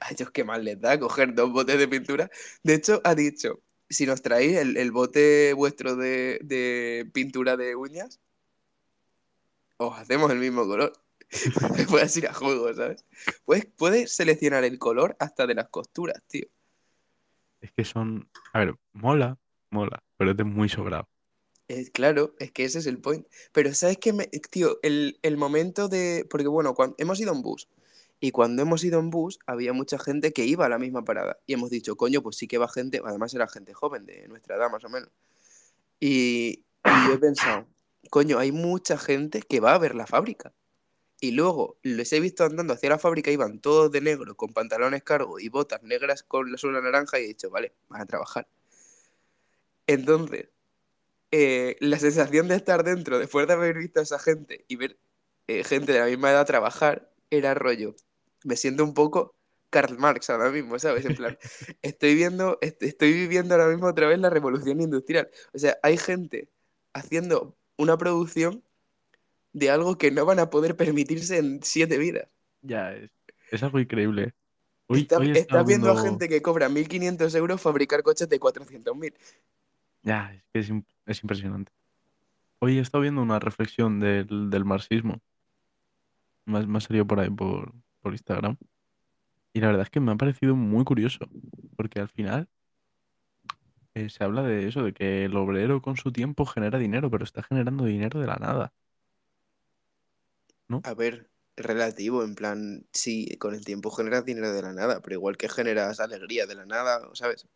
[0.00, 2.30] A ellos qué mal les da coger dos botes de pintura.
[2.62, 7.74] De hecho, ha dicho, si nos traéis el, el bote vuestro de, de pintura de
[7.74, 8.20] uñas,
[9.78, 10.92] os hacemos el mismo color.
[11.88, 13.04] Puedes ir a juego, ¿sabes?
[13.44, 16.46] Puedes, puedes seleccionar el color hasta de las costuras, tío.
[17.60, 18.28] Es que son.
[18.52, 19.38] A ver, mola,
[19.70, 21.08] mola, pero es muy sobrado.
[21.68, 23.26] Es, claro, es que ese es el point.
[23.52, 24.12] Pero ¿sabes qué?
[24.12, 26.26] Me, tío, el, el momento de...
[26.28, 27.68] Porque bueno, cuando, hemos ido en bus.
[28.18, 31.38] Y cuando hemos ido en bus, había mucha gente que iba a la misma parada.
[31.46, 33.00] Y hemos dicho, coño, pues sí que va gente...
[33.04, 35.10] Además era gente joven, de nuestra edad más o menos.
[36.00, 37.68] Y, y yo he pensado,
[38.10, 40.52] coño, hay mucha gente que va a ver la fábrica.
[41.20, 45.02] Y luego les he visto andando hacia la fábrica, iban todos de negro, con pantalones
[45.02, 48.48] cargo y botas negras con la suela naranja, y he dicho, vale, van a trabajar.
[49.86, 50.48] Entonces,
[51.32, 54.98] eh, la sensación de estar dentro después de haber visto a esa gente y ver
[55.48, 57.96] eh, gente de la misma edad trabajar era rollo.
[58.44, 59.36] Me siento un poco
[59.70, 61.04] Karl Marx ahora mismo, ¿sabes?
[61.06, 61.38] En plan,
[61.82, 65.30] estoy viendo, est- estoy viviendo ahora mismo otra vez la revolución industrial.
[65.54, 66.50] O sea, hay gente
[66.94, 68.64] haciendo una producción
[69.52, 72.28] de algo que no van a poder permitirse en siete vidas.
[72.62, 73.10] Ya, es,
[73.50, 74.32] es algo increíble.
[74.86, 75.32] Hoy, Está- hoy
[75.66, 79.14] viendo a gente que cobra 1.500 euros fabricar coches de 400.000.
[80.02, 81.72] Ya, es que es, im- es impresionante.
[82.60, 85.20] Hoy he estado viendo una reflexión del, del marxismo.
[86.44, 88.56] Más, más salido por ahí por, por Instagram.
[89.52, 91.26] Y la verdad es que me ha parecido muy curioso.
[91.76, 92.48] Porque al final
[93.94, 97.24] eh, se habla de eso, de que el obrero con su tiempo genera dinero, pero
[97.24, 98.72] está generando dinero de la nada.
[100.82, 105.14] A ver, relativo, en plan, sí, con el tiempo generas dinero de la nada, pero
[105.14, 107.46] igual que generas alegría de la nada, ¿sabes?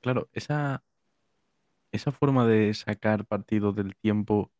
[0.00, 0.82] Claro, esa,
[1.92, 4.50] esa forma de sacar partido del tiempo,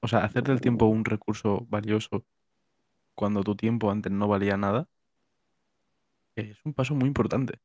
[0.00, 2.24] o sea, hacer del tiempo un recurso valioso
[3.14, 4.88] cuando tu tiempo antes no valía nada,
[6.36, 7.60] es un paso muy importante.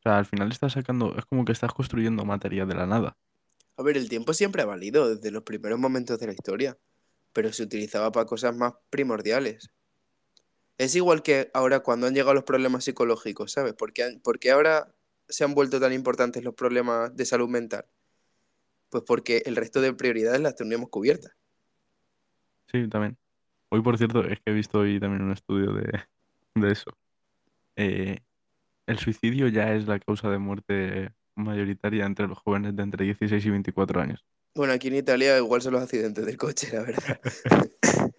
[0.00, 3.16] O sea, al final estás sacando, es como que estás construyendo materia de la nada.
[3.76, 6.76] A ver, el tiempo siempre ha valido desde los primeros momentos de la historia,
[7.32, 9.70] pero se utilizaba para cosas más primordiales.
[10.76, 13.72] Es igual que ahora cuando han llegado los problemas psicológicos, ¿sabes?
[13.74, 14.20] ¿Por qué, han-
[14.52, 14.94] ahora
[15.28, 17.86] se han vuelto tan importantes los problemas de salud mental?
[18.90, 21.32] Pues porque el resto de prioridades las tenemos cubiertas.
[22.66, 23.18] Sí, también.
[23.70, 26.04] Hoy, por cierto, es que he visto hoy también un estudio de,
[26.54, 26.92] de eso.
[27.76, 28.20] Eh,
[28.86, 33.46] el suicidio ya es la causa de muerte mayoritaria entre los jóvenes de entre 16
[33.46, 34.24] y 24 años.
[34.54, 37.20] Bueno, aquí en Italia igual son los accidentes del coche, la verdad.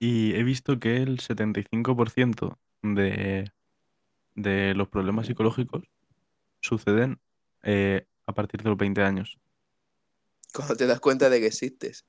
[0.00, 3.50] Y he visto que el 75% de,
[4.36, 5.82] de los problemas psicológicos
[6.60, 7.18] suceden
[7.62, 9.38] eh, a partir de los 20 años.
[10.54, 12.04] Cuando te das cuenta de que existes.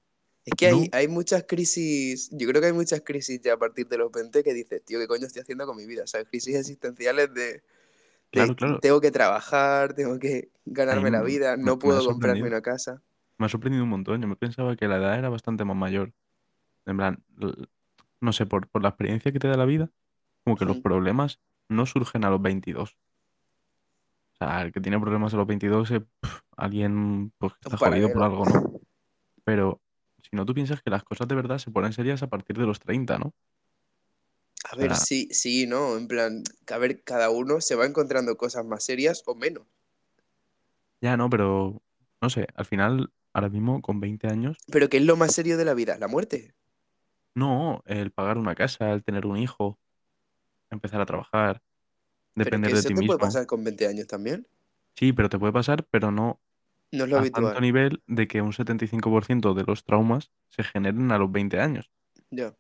[0.45, 0.87] Es que hay, No.
[0.91, 4.43] hay muchas crisis, yo creo que hay muchas crisis ya a partir de los 20
[4.43, 6.07] que dices, tío, ¿qué coño estoy haciendo con mi vida?
[6.07, 6.27] ¿Sabes?
[6.29, 7.61] Crisis existenciales de, de
[8.31, 8.79] Claro, claro.
[8.79, 13.01] tengo que trabajar, tengo que ganarme la vida, no puedo comprarme una casa.
[13.39, 14.21] Me ha sorprendido un montón.
[14.21, 16.13] Yo me pensaba que la edad era bastante más mayor.
[16.85, 17.23] En plan,
[18.21, 19.91] no sé, por, por la experiencia que te da la vida,
[20.43, 22.97] como que los problemas no surgen a los 22.
[24.33, 27.71] O sea, el que tiene problemas a los 22 es pf, alguien pues, que Un
[27.75, 28.63] está jodido por algo, ¿no?
[29.45, 29.81] Pero
[30.23, 32.65] si no, tú piensas que las cosas de verdad se ponen serias a partir de
[32.67, 33.33] los 30, ¿no?
[34.63, 35.97] A O ver, sea, sí, sí, ¿no?
[35.97, 39.67] En plan, a ver, cada uno se va encontrando cosas más serias o menos.
[41.01, 41.81] ya no, pero
[42.21, 45.57] no sé, al final, ahora mismo con 20 años, Pero ¿qué es lo más serio
[45.57, 45.97] de la vida?
[45.97, 46.55] ¿La muerte?
[47.35, 49.79] no, el pagar una casa, el tener un hijo,
[50.71, 51.61] empezar a trabajar,
[52.41, 53.17] Pero que depender de eso ti te puede mismo.
[53.19, 54.45] pasar con 20 años también.
[54.95, 56.41] Sí, pero te puede pasar, pero no
[56.91, 57.61] No es lo a tanto habitual.
[57.61, 61.91] nivel de que un 75% de los traumas se generen a los 20 años.
[62.31, 62.55] Ya.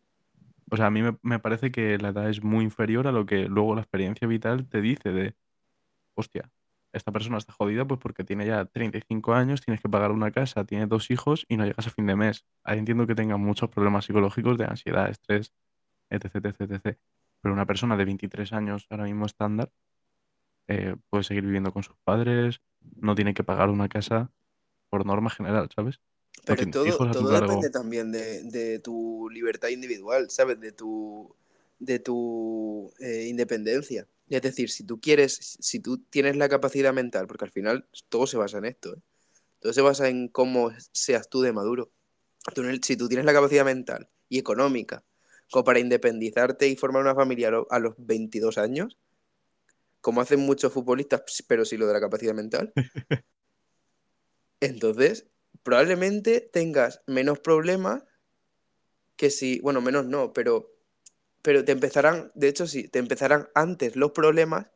[0.71, 3.25] O sea, a mí me, me parece que la edad es muy inferior a lo
[3.25, 5.35] que luego la experiencia vital te dice de,
[6.15, 6.51] hostia,
[6.91, 10.65] esta persona está jodida pues porque tiene ya 35 años, tienes que pagar una casa,
[10.65, 12.45] tiene dos hijos y no llegas a fin de mes.
[12.63, 15.53] Ahí entiendo que tenga muchos problemas psicológicos de ansiedad, estrés,
[16.09, 16.97] etc, etc, etc.
[17.41, 19.71] Pero una persona de 23 años ahora mismo estándar
[20.67, 22.61] eh, puede seguir viviendo con sus padres,
[22.95, 24.31] no tiene que pagar una casa
[24.89, 25.99] por norma general, ¿sabes?
[26.45, 30.59] Pero todo, depende también de, de tu libertad individual, ¿sabes?
[30.59, 31.35] De tu,
[31.79, 34.07] de tu eh, independencia.
[34.29, 38.27] Es decir, si tú quieres, si tú tienes la capacidad mental, porque al final todo
[38.27, 39.01] se basa en esto, ¿eh?
[39.59, 41.91] Todo se basa en cómo seas tú de maduro.
[42.55, 45.03] Tú si tú tienes la capacidad mental y económica
[45.51, 48.97] como para independizarte y formar una familia a los 22 años,
[50.01, 52.71] como hacen muchos futbolistas, pero sí lo de la capacidad mental,
[54.59, 55.27] entonces
[55.63, 58.03] probablemente tengas menos problemas
[59.15, 60.71] que si, bueno, menos no, pero,
[61.41, 64.67] pero te empezarán, de hecho sí, te empezarán antes los problemas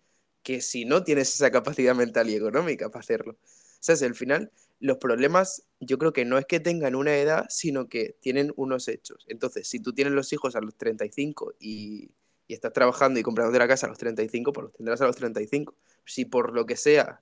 [0.43, 3.33] que si no tienes esa capacidad mental y económica para hacerlo.
[3.33, 3.37] O
[3.79, 7.87] sea, al final los problemas yo creo que no es que tengan una edad, sino
[7.87, 9.25] que tienen unos hechos.
[9.27, 12.11] Entonces, si tú tienes los hijos a los 35 y,
[12.47, 15.15] y estás trabajando y comprándote la casa a los 35, pues los tendrás a los
[15.15, 15.75] 35.
[16.05, 17.21] Si por lo que sea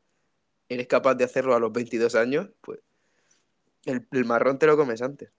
[0.70, 2.80] eres capaz de hacerlo a los 22 años, pues
[3.86, 5.30] el, el marrón te lo comes antes.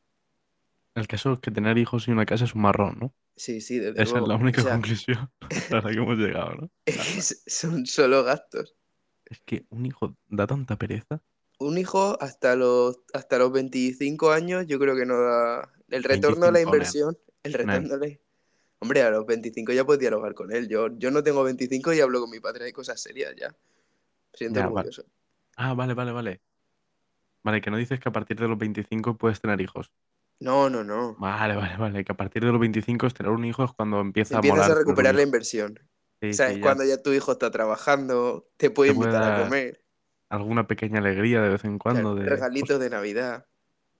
[0.94, 3.14] El caso es que tener hijos y una casa es un marrón, ¿no?
[3.36, 5.30] Sí, sí, desde Esa es la O única sea, conclusión
[5.70, 6.70] a la que hemos llegado, ¿no?
[6.86, 8.74] es- son solo gastos.
[9.26, 11.22] Es que un hijo da tanta pereza.
[11.58, 15.72] Un hijo hasta los, hasta los 25 años, yo creo que no da.
[15.88, 16.74] El retorno de la 25, nen.
[16.74, 18.18] inversión, el retorno la-
[18.80, 20.68] Hombre, a los 25 ya puedes dialogar con él.
[20.68, 23.48] Yo, yo no tengo 25 y hablo con mi padre de cosas serias ya.
[23.50, 23.56] Me
[24.38, 25.04] Siento Ya, va- orgulloso.
[25.56, 26.40] Ah, vale, vale, vale.
[27.44, 29.92] Vale, que no dices que a partir de los 25 puedes tener hijos.
[30.40, 31.14] No, no, no.
[31.18, 32.04] Vale, vale, vale.
[32.04, 34.56] Que a partir de los 25 es tener un hijo es cuando empieza a Empiezas
[34.58, 35.78] molar a tener un recuperar la inversión.
[36.20, 39.10] Sí, O sea, es ya cuando ya tu hijo está trabajando, te puede te puede
[39.12, 39.84] invitar a comer.
[40.30, 43.46] alguna pequeña alegría de vez en Claro, cuando de, regalitos de Navidad.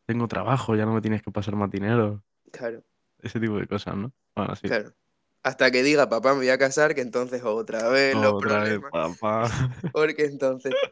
[0.07, 2.25] tengo trabajo, ya no me tienes que pasar más dinero.
[2.51, 2.83] Claro,
[3.21, 4.13] Ese tipo de cosas, ¿no?
[4.35, 4.67] Bueno, sí.
[4.69, 4.93] claro.
[5.45, 8.79] Hasta que diga, papá, me voy a casar, que entonces otra vez los Otra vez,
[8.79, 9.19] problemas.
[9.21, 9.51] papá.
[9.93, 10.91] Porque entonces a-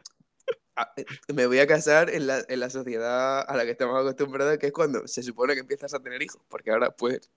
[1.33, 4.67] me voy a casar en la, en la sociedad a la que estamos acostumbrados, que
[4.67, 7.29] es cuando se supone que empiezas a tener hijos, porque ahora pues,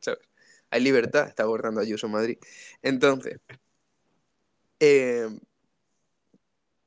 [0.00, 0.20] ¿sabes?
[0.70, 2.38] Hay libertad, está borrando Ayuso Madrid.
[2.82, 3.38] Entonces,
[4.80, 5.28] eh,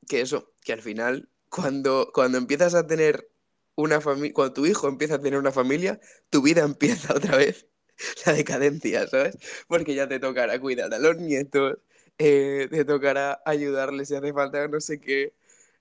[0.08, 3.30] que eso, que al final, cuando, cuando empiezas a tener
[3.76, 6.00] una familia, cuando tu hijo empieza a tener una familia,
[6.30, 7.68] tu vida empieza otra vez
[8.26, 9.38] la decadencia, ¿sabes?
[9.68, 11.78] Porque ya te tocará cuidar a los nietos,
[12.18, 15.34] eh, te tocará ayudarles si hace falta no sé qué.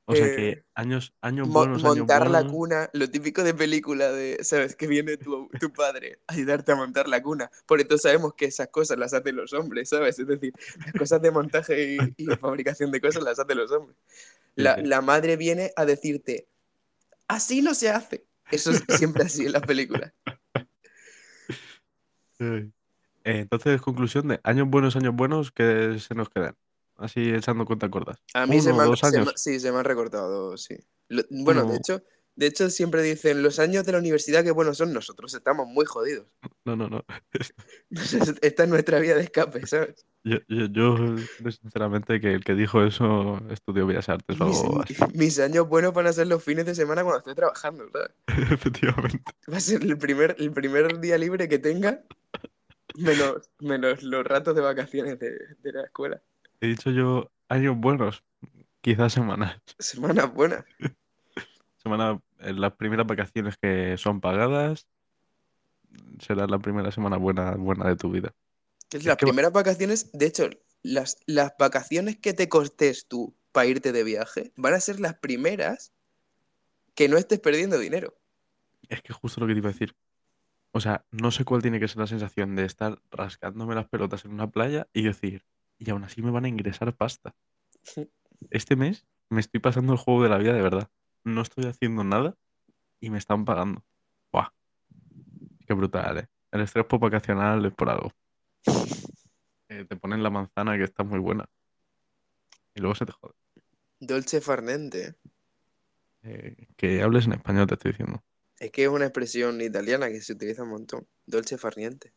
[0.07, 2.53] O sea eh, que años, años mo- buenos, años montar la buenos.
[2.53, 4.77] cuna, lo típico de película de, ¿sabes?
[4.77, 7.51] Que viene tu, tu padre a ayudarte a montar la cuna.
[7.67, 10.19] Por eso sabemos que esas cosas las hacen los hombres, ¿sabes?
[10.19, 10.53] Es decir,
[10.85, 13.97] las cosas de montaje y, y fabricación de cosas las hacen los hombres.
[14.57, 16.49] La, la madre viene a decirte,
[17.27, 18.25] así no se hace.
[18.51, 20.13] Eso es siempre así en las películas.
[22.39, 22.71] Eh,
[23.25, 26.57] entonces, conclusión de años buenos, años buenos que se nos quedan.
[26.97, 28.19] Así echando cuenta cortas.
[28.35, 30.77] A mí se me, han, se me- sí, se me han recortado, sí.
[31.09, 32.03] Lo- bueno, de hecho,
[32.37, 35.85] de hecho siempre dicen, los años de la universidad que buenos son nosotros, estamos muy
[35.85, 36.27] jodidos.
[36.65, 37.05] No, no, no.
[38.43, 40.07] Esta es nuestra vía de escape, ¿sabes?
[40.27, 40.67] Yo, yo,
[41.39, 44.95] yo sinceramente que el que dijo eso estudió Bellas Artes o Mis, algo así.
[45.15, 48.11] mis años buenos van a ser los fines de semana cuando esté trabajando, ¿sabes?
[48.53, 49.23] Efectivamente.
[49.53, 52.03] Va a ser el primer, el primer día libre que tenga,
[52.97, 56.23] menos, menos los ratos de vacaciones de, de la escuela.
[56.65, 58.25] He dicho yo años buenos,
[58.81, 59.61] quizás semanas.
[59.79, 60.65] Semanas buenas.
[61.77, 64.87] Semana, en las primeras vacaciones que son pagadas,
[66.21, 68.35] será la primera semana buena, buena de tu vida.
[68.91, 70.49] Es Es las que primeras vacaciones, de hecho,
[70.83, 75.17] las, las vacaciones que te costes tú para irte de viaje van a ser las
[75.17, 75.93] primeras
[76.95, 78.17] que no estés perdiendo dinero.
[78.89, 79.95] Es que justo lo que te iba a decir.
[80.73, 84.25] O sea, no sé cuál tiene que ser la sensación de estar rascándome las pelotas
[84.25, 85.45] en una playa y decir,
[85.79, 87.35] y aún así me van a ingresar pasta.
[88.51, 90.91] Este mes me estoy pasando el juego de la vida de verdad.
[91.25, 92.37] No estoy haciendo nada
[93.01, 93.85] y me están pagando.
[94.33, 94.51] Buah.
[95.67, 96.29] Qué brutal, ¿eh?
[96.51, 98.13] El estrés vacacional es por algo.
[99.69, 101.49] eh, te ponen la manzana que está muy buena.
[102.75, 103.35] Y luego se te jode.
[103.99, 105.17] Dolce farniente.
[106.23, 108.23] Eh, que hables en español, te estoy diciendo.
[108.59, 111.07] Es que es una expresión italiana que se utiliza un montón.
[111.27, 112.13] Dolce farniente.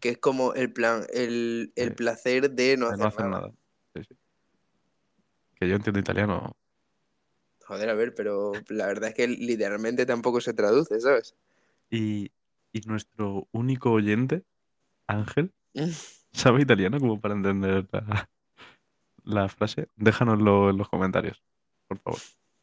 [0.00, 1.94] Que es como el plan, el, el Sí.
[1.94, 3.40] placer de no De hacer, no hacer nada.
[3.40, 3.52] nada.
[3.94, 4.16] Sí, sí.
[5.54, 6.56] Que yo entiendo italiano.
[7.66, 11.34] Joder, a ver, pero la verdad es que literalmente tampoco se traduce, ¿sabes?
[11.90, 12.30] Y,
[12.72, 14.44] y nuestro único oyente,
[15.06, 15.52] Ángel.
[16.32, 18.28] ¿sabe italiano como para entender la,
[19.24, 19.88] la frase?
[19.96, 21.42] Déjanoslo en los comentarios,
[21.88, 22.20] por favor.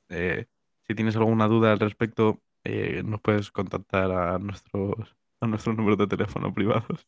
[0.10, 0.46] Eh,
[0.88, 4.94] si tienes alguna duda al respecto, eh, nos puedes contactar a nuestros,
[5.42, 7.08] a nuestros números de teléfono privados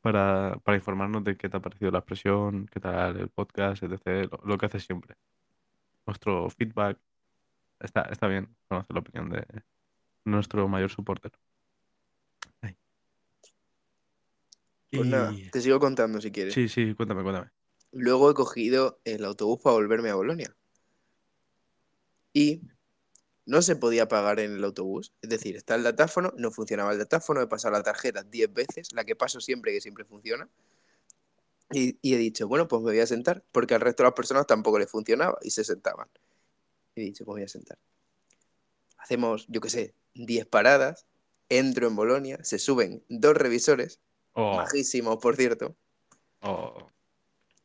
[0.00, 4.28] para, para informarnos de qué te ha parecido la expresión, qué tal el podcast, etc.
[4.30, 5.16] Lo, lo que haces siempre.
[6.06, 6.98] Nuestro feedback
[7.80, 9.46] está, está bien conocer la opinión de
[10.24, 11.32] nuestro mayor supporter.
[12.60, 12.76] Ay.
[14.90, 16.54] Pues nada, te sigo contando si quieres.
[16.54, 17.50] Sí, sí, cuéntame, cuéntame.
[17.92, 20.54] Luego he cogido el autobús para volverme a Bolonia.
[22.32, 22.62] Y
[23.44, 25.12] no se podía pagar en el autobús.
[25.22, 28.92] Es decir, está el datáfono, no funcionaba el datáfono, he pasado la tarjeta 10 veces,
[28.92, 30.48] la que paso siempre, que siempre funciona.
[31.70, 34.14] Y, y he dicho, bueno, pues me voy a sentar, porque al resto de las
[34.14, 36.08] personas tampoco les funcionaba y se sentaban.
[36.94, 37.78] He dicho, pues me voy a sentar.
[38.98, 41.06] Hacemos, yo qué sé, 10 paradas,
[41.48, 44.00] entro en Bolonia, se suben dos revisores,
[44.34, 45.76] Oh, majísimos, por cierto,
[46.40, 46.90] oh,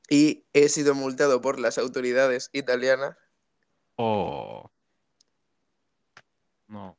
[0.10, 3.16] y he sido multado por las autoridades italianas
[3.96, 4.70] oh.
[6.68, 6.98] No.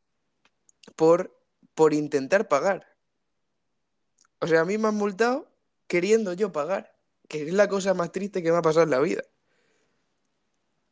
[0.96, 1.38] por,
[1.74, 2.86] por intentar pagar.
[4.40, 5.50] O sea, a mí me han multado
[5.86, 6.94] queriendo yo pagar,
[7.28, 9.22] que es la cosa más triste que me ha pasado en la vida.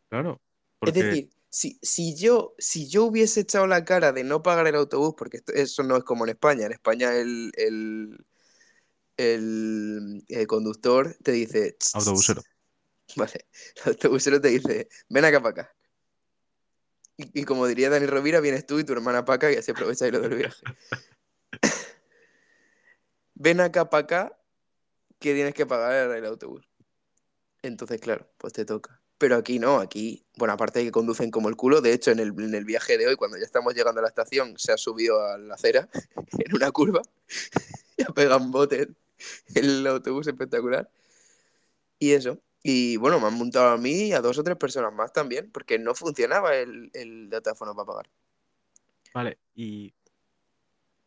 [0.08, 0.40] Claro.
[0.82, 4.74] Es decir, si, si, yo, si yo hubiese echado la cara de no pagar el
[4.74, 8.26] autobús, porque esto- eso no es como en España, en España el, el,
[9.16, 11.72] el- el conductor te dice...
[11.72, 12.42] "Tss, tss, Autobusero.
[12.42, 13.16] tss".
[13.16, 13.46] Vale,
[13.86, 15.76] el autobusero te dice, ven acá para acá.
[17.18, 20.20] Y, como diría Dani Rovira, vienes tú y tu hermana acá y así aprovecháis lo
[20.20, 20.62] del viaje.
[23.34, 24.38] ven acá acá
[25.18, 26.68] que tienes que pagar el autobús.
[27.62, 29.00] Entonces, claro, pues te toca.
[29.18, 32.18] Pero aquí no, aquí, bueno, aparte de que conducen como el culo, de hecho, en
[32.18, 34.76] el, en el viaje de hoy, cuando ya estamos llegando a la estación, se ha
[34.76, 35.88] subido a la acera
[36.38, 37.00] en una curva
[37.96, 38.88] y ha pegado un bote
[39.54, 40.90] el autobús espectacular.
[41.98, 42.38] Y eso.
[42.62, 45.50] Y bueno, me han montado a mí y a dos o tres personas más también,
[45.52, 48.10] porque no funcionaba el, el datáfono para pagar.
[49.12, 49.94] Vale, y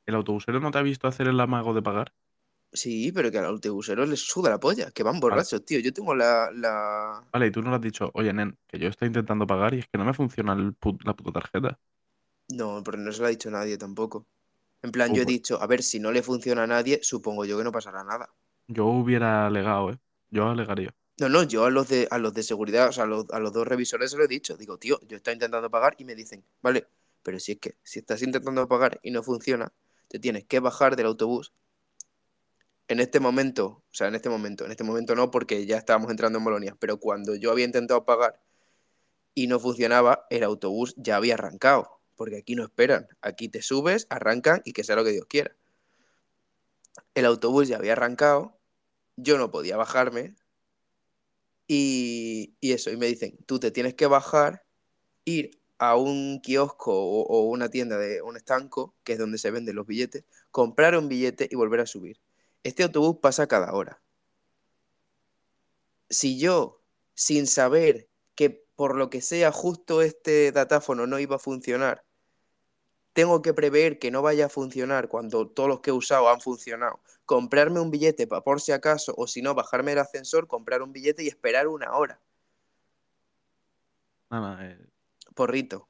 [0.07, 2.11] ¿el autobusero no te ha visto hacer el amago de pagar?
[2.81, 5.79] Sí, pero que al autobusero les suda la polla, que van borrachos, tío.
[5.79, 7.23] Yo tengo la, la...
[7.33, 9.79] Vale, y tú no le has dicho, oye, nen, que yo estoy intentando pagar y
[9.79, 11.79] es que no me funciona el put- la puta tarjeta.
[12.49, 14.27] No, pero no se lo ha dicho nadie tampoco.
[14.83, 17.57] En plan, yo he dicho, a ver, si no le funciona a nadie, supongo yo
[17.57, 18.33] que no pasará nada.
[18.67, 19.97] Yo hubiera alegado, ¿eh?
[20.29, 20.95] Yo alegaría.
[21.19, 23.39] No, no, yo a los de, a los de seguridad, o sea, a los, a
[23.39, 24.55] los dos revisores se lo he dicho.
[24.55, 26.87] Digo, tío, yo estoy intentando pagar y me dicen, vale,
[27.23, 29.73] pero si es que si estás intentando pagar y no funciona,
[30.07, 31.53] te tienes que bajar del autobús.
[32.87, 36.09] En este momento, o sea, en este momento, en este momento no, porque ya estábamos
[36.09, 38.41] entrando en Bolonia, pero cuando yo había intentado pagar
[39.35, 43.07] y no funcionaba, el autobús ya había arrancado, porque aquí no esperan.
[43.21, 45.55] Aquí te subes, arrancan y que sea lo que Dios quiera.
[47.13, 48.57] El autobús ya había arrancado,
[49.17, 50.35] yo no podía bajarme,
[51.71, 54.65] y, eso, y me dicen, tú te tienes que bajar,
[55.23, 59.51] ir a un kiosco o, o una tienda de un estanco, que es donde se
[59.51, 62.19] venden los billetes, comprar un billete y volver a subir.
[62.63, 64.01] Este autobús pasa cada hora.
[66.09, 66.81] Si yo,
[67.13, 72.03] sin saber que por lo que sea justo este datáfono no iba a funcionar,
[73.19, 76.39] tengo que prever que no vaya a funcionar cuando todos los que he usado han
[76.39, 80.81] funcionado, comprarme un billete para por si acaso, o si no, bajarme del ascensor, comprar
[80.81, 82.21] un billete y esperar una hora.
[84.29, 84.79] Nada, eh,
[85.35, 85.89] Porrito.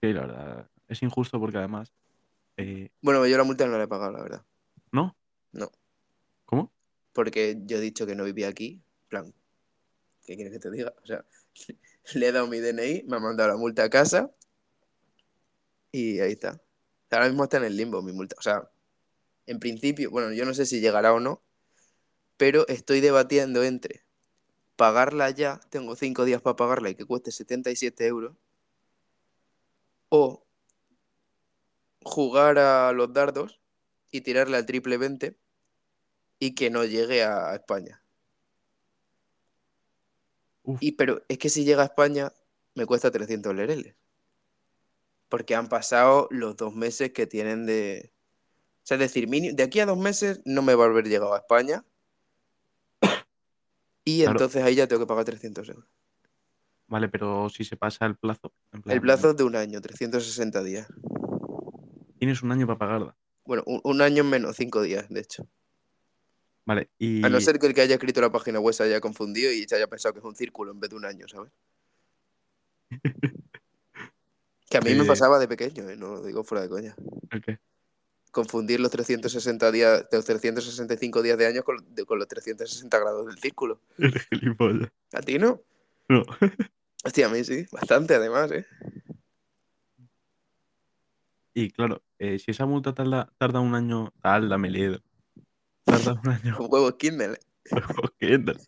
[0.00, 0.70] sí, la verdad.
[0.86, 1.92] Es injusto porque además.
[2.58, 4.44] eh, Bueno, yo la multa no la he pagado, la verdad.
[4.92, 5.16] ¿no?
[5.50, 5.72] No.
[6.44, 6.70] ¿Cómo?
[7.12, 8.74] Porque yo he dicho que no vivía aquí.
[8.74, 9.34] En plan,
[10.24, 10.94] ¿qué quieres que te diga?
[11.02, 11.24] O sea,
[12.14, 14.30] le he dado mi DNI, me ha mandado la multa a casa
[15.94, 16.60] y ahí está.
[17.08, 18.34] Ahora mismo está en el limbo mi multa.
[18.36, 18.68] O sea,
[19.46, 21.40] en principio, bueno, yo no sé si llegará o no,
[22.36, 24.04] pero estoy debatiendo entre
[24.74, 28.34] pagarla ya, tengo cinco días para pagarla y que cueste 77 euros,
[30.08, 30.44] o
[32.02, 33.60] jugar a los dardos
[34.10, 35.38] y tirarle al triple 20
[36.40, 38.02] y que no llegue a España.
[40.64, 40.82] Uf.
[40.82, 42.32] Y pero es que si llega a España
[42.74, 43.94] me cuesta 300 lereles.
[45.28, 48.12] Porque han pasado los dos meses que tienen de...
[48.82, 51.34] O sea, es decir, de aquí a dos meses no me va a haber llegado
[51.34, 51.84] a España
[54.04, 54.32] Y Claro.
[54.32, 55.86] entonces ahí ya tengo que pagar 300 euros.
[56.86, 60.62] Vale, pero si se pasa el plazo, en El plazo es de un año, 360
[60.62, 60.86] días.
[62.18, 63.16] tienes un año para pagarla.
[63.46, 65.46] Bueno, un, un año menos 5 días, de hecho.
[66.66, 69.00] Vale, y A no ser que el que haya escrito la página web se haya
[69.00, 71.50] confundido y se haya pensado que es un círculo en vez de un año, ¿sabes?
[74.74, 75.06] Que a mí me Eh.
[75.06, 75.94] pasaba de pequeño, ¿eh?
[75.96, 76.96] no lo digo fuera de coña.
[77.30, 77.60] ¿el qué?
[78.32, 83.24] Confundir los 360 días, los 365 días de año con, de- con los 360 grados
[83.26, 83.80] del círculo.
[83.98, 84.90] Eres gilipollas.
[85.12, 85.62] ¿A ti no?
[86.08, 86.24] No.
[87.04, 88.66] Hostia, a mí sí, bastante además, ¿eh?
[91.54, 94.98] Y claro, eh, si esa multa tarda, tarda un año, tarda, me leído.
[95.84, 97.34] Tarda un año, Con huevos Kindle.
[97.34, 97.80] ¿eh?
[98.18, 98.60] ¿qué tal?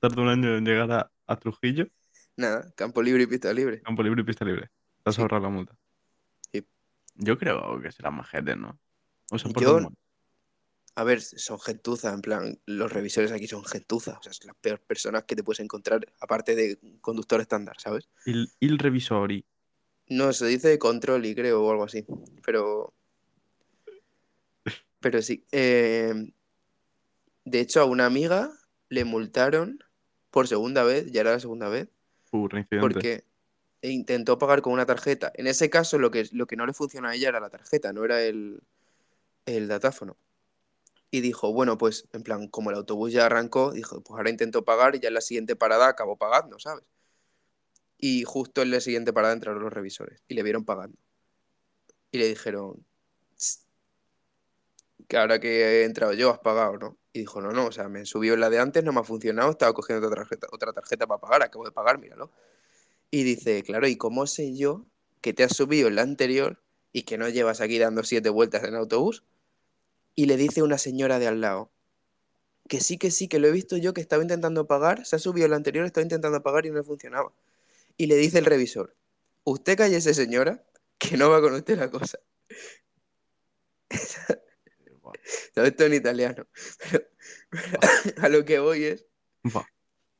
[0.00, 1.86] Tarda un año en llegar a, a Trujillo,
[2.36, 3.80] Nada, campo libre y pista libre.
[3.82, 4.70] campo libre y pista libre.
[5.02, 5.22] Te has Sí.
[5.22, 5.76] ahorrado la multa.
[6.52, 6.64] Sí.
[7.16, 8.78] Yo creo que será más gente, ¿no?
[9.30, 9.92] O sea, por Yo-.
[10.96, 14.56] A ver, son gentuzas, en plan, los revisores aquí son gentuzas, o sea, son las
[14.56, 18.08] peores personas que te puedes encontrar, aparte de conductor estándar, ¿sabes?
[18.26, 19.44] Il, il revisori.
[20.08, 22.04] No, se dice control y creo o algo así,
[22.44, 22.92] pero...
[24.98, 25.46] Pero sí.
[25.52, 26.12] eh,
[27.44, 28.50] De hecho, a una amiga
[28.90, 29.78] le multaron
[30.30, 31.88] por segunda vez, ya era la segunda vez,
[32.32, 33.24] Uh, reincidente.
[33.80, 35.32] Porque intentó pagar con una tarjeta.
[35.34, 37.92] En ese caso, lo que, lo que no le funcionó a ella era la tarjeta,
[37.92, 38.62] no era el,
[39.46, 40.16] el datáfono.
[41.10, 44.64] Y dijo, bueno, pues en plan, como el autobús ya arrancó, dijo, pues ahora intento
[44.64, 46.84] pagar y ya en la siguiente parada acabó pagando, ¿sabes?
[47.98, 50.96] Y justo en la siguiente parada entraron los revisores y le vieron pagando.
[52.12, 52.84] Y le dijeron,
[53.36, 53.66] "Tss,
[55.08, 56.98] que ahora que he entrado yo has pagado, ¿no?
[57.12, 59.50] Y dijo, no, no, o sea, me subió la de antes, no me ha funcionado,
[59.50, 62.30] estaba cogiendo otra tarjeta, otra tarjeta para pagar, acabo de pagar, míralo.
[63.10, 64.86] Y dice, claro, ¿y cómo sé yo
[65.20, 68.64] que te has subido en la anterior y que no llevas aquí dando siete vueltas
[68.64, 69.24] en autobús?
[70.14, 71.70] Y le dice una señora de al lado,
[72.68, 75.18] que sí, que sí, que lo he visto yo, que estaba intentando pagar, se ha
[75.18, 77.32] subido en la anterior, estaba intentando pagar y no funcionaba.
[77.96, 78.96] Y le dice el revisor,
[79.44, 80.64] usted cállese señora,
[80.98, 82.20] que no va con usted la cosa.
[85.54, 86.46] Todo esto en italiano.
[86.78, 87.04] Pero,
[87.50, 87.78] pero
[88.24, 89.06] a lo que voy es.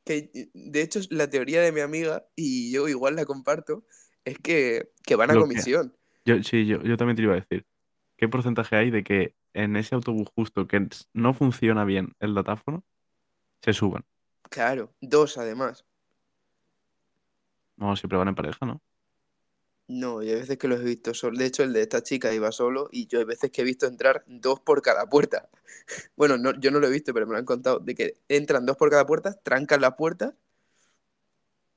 [0.05, 3.85] Que, de hecho, la teoría de mi amiga, y yo igual la comparto,
[4.25, 5.95] es que, que van a Lo que- comisión.
[6.25, 7.65] Yo, sí, yo, yo también te iba a decir.
[8.17, 12.83] ¿Qué porcentaje hay de que en ese autobús justo que no funciona bien el datáfono,
[13.63, 14.05] se suban?
[14.51, 15.83] Claro, dos además.
[17.77, 18.81] No, siempre van en pareja, ¿no?
[19.91, 21.37] No, y hay veces que los he visto solo.
[21.37, 23.87] De hecho, el de esta chica iba solo y yo hay veces que he visto
[23.87, 25.49] entrar dos por cada puerta.
[26.15, 27.79] Bueno, no, yo no lo he visto, pero me lo han contado.
[27.79, 30.35] De que entran dos por cada puerta, trancan la puerta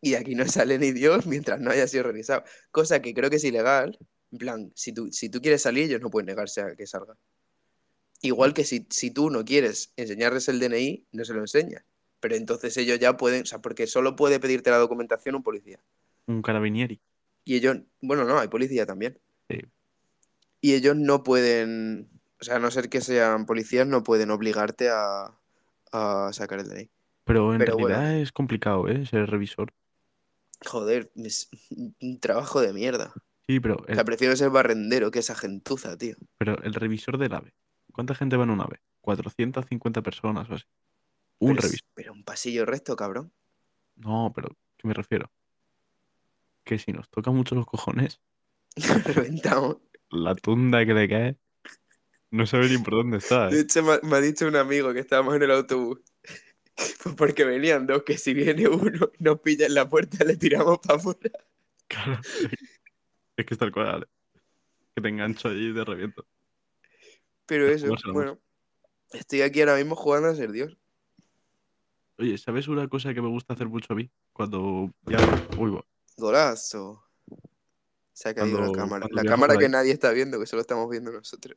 [0.00, 2.44] y aquí no sale ni Dios mientras no haya sido revisado.
[2.70, 3.98] Cosa que creo que es ilegal.
[4.30, 7.16] En plan, si tú, si tú quieres salir, ellos no pueden negarse a que salga.
[8.20, 11.84] Igual que si, si tú no quieres enseñarles el DNI, no se lo enseñas.
[12.20, 15.80] Pero entonces ellos ya pueden, o sea, porque solo puede pedirte la documentación un policía.
[16.26, 17.00] Un carabinieri.
[17.44, 19.18] Y ellos, bueno, no, hay policía también.
[19.50, 19.60] Sí.
[20.60, 22.08] Y ellos no pueden,
[22.40, 25.38] o sea, a no ser que sean policías, no pueden obligarte a,
[25.92, 26.90] a sacar el DNI.
[27.24, 28.18] Pero en Pero realidad bueno.
[28.22, 29.04] es complicado, ¿eh?
[29.06, 29.72] Ser revisor.
[30.64, 31.50] Joder, es
[32.00, 33.12] un trabajo de mierda.
[33.46, 36.16] Sí, pero O el, sea, prefiero ser barrendero que esa gentuza, tío.
[36.38, 37.52] pero el revisor del AVE.
[37.92, 38.80] ¿Cuánta gente va en un AVE?
[39.02, 40.64] 450 personas o así.
[41.40, 41.88] Un Pero, es- revisor.
[41.94, 43.32] pero un pasillo recto, cabrón.
[43.96, 45.30] No, pero ¿qué me refiero?
[46.64, 48.20] Que si nos toca mucho los cojones,
[49.04, 49.76] Reventamos.
[50.10, 51.36] la tunda que le cae,
[52.30, 53.60] no sabe ni por dónde está, De ¿eh?
[53.60, 56.00] hecho, me, me ha dicho un amigo que estábamos en el autobús.
[56.74, 60.36] Pues porque venían dos, que si viene uno y nos pilla en la puerta, le
[60.36, 61.30] tiramos para afuera.
[61.86, 62.20] Claro.
[63.36, 64.38] Es que es tal cual, ¿eh?
[64.94, 66.24] Que te engancho allí y te reviento.
[67.46, 68.38] Pero Es eso, bueno.
[69.12, 70.78] Estoy aquí ahora mismo jugando a ser Dios.
[72.16, 74.08] Oye, ¿sabes una cosa que me gusta hacer mucho a mí?
[74.32, 75.18] Cuando ya...
[75.58, 75.80] Uy.
[76.16, 77.02] Golazo.
[78.12, 79.06] Se ha caído Cuando- la cámara.
[79.10, 81.56] La cámara que nadie está viendo, que solo estamos viendo nosotros.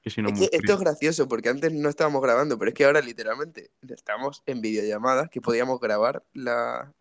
[0.00, 2.68] Que si no Es muy que esto es gracioso porque antes no estábamos grabando, pero
[2.68, 6.94] es que ahora literalmente estamos en videollamadas que podíamos grabar la,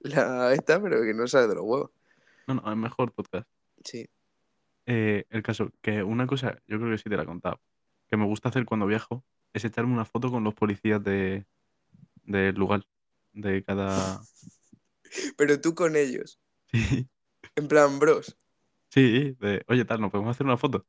[0.00, 1.90] la esta, pero que no sale de los huevos.
[2.46, 3.48] No, no, es mejor podcast.
[3.82, 4.06] Sí.
[4.84, 7.58] Eh, el caso, que una cosa, yo creo que sí te la he contado,
[8.10, 9.24] que me gusta hacer cuando viajo,
[9.54, 11.46] es echarme una foto con los policías de
[12.24, 12.86] del lugar,
[13.32, 14.20] de cada...
[15.36, 16.38] Pero tú con ellos.
[16.72, 17.08] Sí,
[17.56, 18.36] En plan, bros.
[18.90, 20.86] sí, de, oye, tal, ¿nos podemos hacer una foto?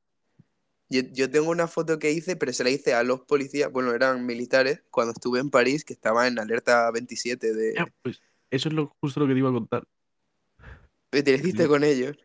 [0.90, 3.92] Yo, yo tengo una foto que hice, pero se la hice a los policías, bueno,
[3.94, 7.74] eran militares, cuando estuve en París, que estaba en alerta 27 de...
[7.76, 8.22] Ya, pues
[8.52, 9.88] eso es lo, justo lo que te iba a contar,
[11.10, 12.18] ¿Te hiciste con ellos?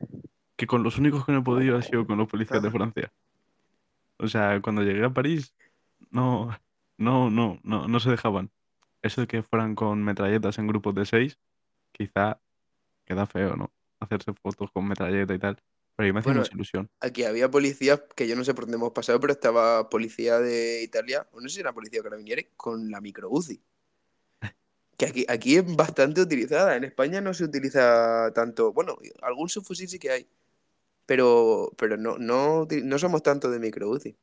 [0.57, 2.73] que con los únicos que no he podido ha sido con los policías de Ah.
[2.73, 3.13] Francia.
[4.19, 5.55] O sea, cuando llegué a París,
[6.11, 6.51] no,
[6.99, 8.51] no, no, no, no se dejaban.
[9.01, 11.39] Eso de que fueran con metralletas en grupos de seis,
[12.01, 12.41] quizá
[13.05, 13.71] queda feo, ¿no?
[13.99, 15.63] Hacerse fotos con metralleta y tal.
[15.97, 16.91] Pero mí me hacía Bueno, mucha ilusión.
[17.01, 20.83] Aquí había policías, que yo no sé por dónde hemos pasado, pero estaba policía de
[20.83, 23.61] Italia, o no sé si era policía o carabinieri, con la micro UCI.
[24.97, 26.75] Que aquí, aquí es bastante utilizada.
[26.77, 28.73] En España no se utiliza tanto.
[28.73, 30.29] Bueno, algún subfusil sí que hay.
[31.05, 34.17] Pero, pero no, no, no somos tanto de micro UCI.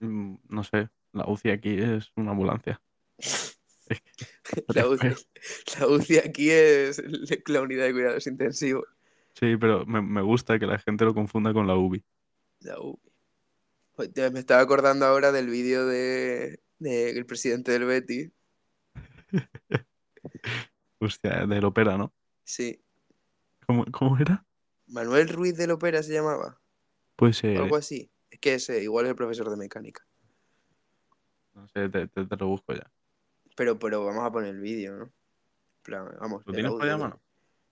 [0.00, 2.80] Mm, No sé, la UCI aquí es una ambulancia.
[4.68, 5.16] La UCI, feo.
[5.80, 7.02] la UCI aquí es
[7.48, 8.84] la unidad de cuidados intensivos.
[9.34, 12.04] Sí, pero me, me gusta que la gente lo confunda con la UBI.
[12.60, 13.10] La UCI.
[13.96, 18.30] Hostia, Me estaba acordando ahora del vídeo de, de el presidente del Betis.
[20.98, 22.12] Hostia, del ópera, ¿no?
[22.44, 22.80] Sí.
[23.66, 24.44] ¿Cómo, cómo era?
[24.86, 26.60] Manuel Ruiz de Lopera se llamaba.
[27.16, 28.10] Puede o ser, algo eh, así.
[28.30, 30.06] Es que ese, igual es el profesor de mecánica.
[31.54, 32.90] no sé, te, te- te lo busco ya.
[33.54, 35.12] Pero, pero vamos a poner el vídeo, ¿no?
[35.82, 37.20] Plan, vamos, ¿Lo tienes por de- mano?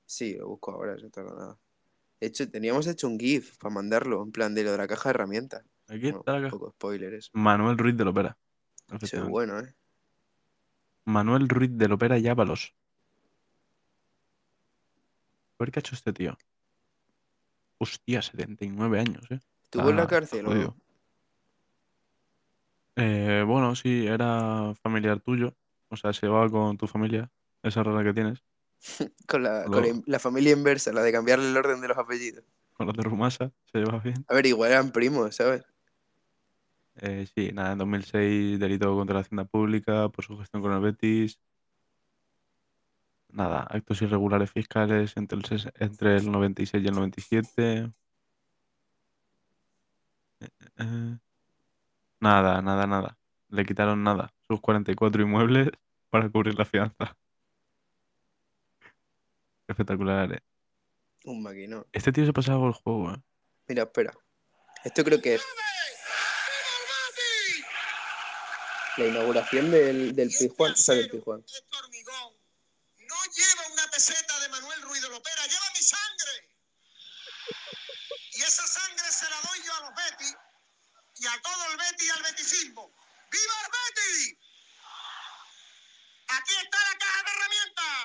[0.05, 1.59] Sí, lo busco ahora, no tarda nada.
[2.21, 5.09] De hecho, teníamos hecho un GIF para mandarlo, en plan de lo de la caja
[5.09, 5.65] de herramientas.
[5.89, 6.57] Aquí Bueno, está la un caja.
[6.57, 7.31] poco spoiler eso.
[7.35, 8.37] Manuel Ruiz del ópera.
[9.01, 9.75] Eso es bueno, ¿eh?
[11.05, 12.75] Manuel Ruiz del ópera y Ábalos.
[15.59, 16.37] A ver qué ha hecho este tío.
[17.79, 19.41] Hostia, 79 años, ¿eh?
[19.65, 20.77] ¿Estuvo en la está cárcel o no?
[22.97, 25.57] Eh, bueno, sí, era familiar tuyo.
[25.93, 27.31] O sea, se llevaba con tu familia.
[27.63, 28.43] Esa rara que tienes.
[29.29, 32.43] Con, la, con la, familia inversa, la de cambiarle el orden de los apellidos.
[32.73, 33.53] Con los de Rumasa.
[33.71, 34.25] Se llevaba bien.
[34.27, 35.63] A ver, igual eran primos, ¿sabes?
[36.97, 40.81] Eh, sí, nada, en 2006 delito contra la hacienda pública por su gestión con el
[40.81, 41.39] Betis.
[43.29, 47.93] Nada, actos irregulares fiscales entre el, entre el 96 y el 97.
[50.41, 51.19] Eh, eh,
[52.21, 53.19] nada, nada, nada.
[53.49, 55.69] Le quitaron nada, sus 44 inmuebles
[56.11, 57.17] para cubrir la fianza.
[59.67, 60.43] Espectacular, eh.
[61.25, 61.87] Un maquinón.
[61.93, 63.23] Este tío se pasaba por el juego, eh.
[63.69, 64.13] Mira, espera.
[64.85, 65.43] Esto creo que es
[68.97, 70.73] la inauguración del, del Pijuan.
[70.73, 71.41] O sea, del Pijuan.
[71.41, 76.33] No lleva una peseta de Manuel Ruiz de Lopera, lleva mi sangre.
[78.33, 80.37] Y esa sangre se la doy yo a los Betis
[81.17, 82.93] y a todo el Betis y al beticismo.
[83.31, 84.42] ¡Viva el Betis!
[86.33, 87.97] Aquí está la caja de herramientas.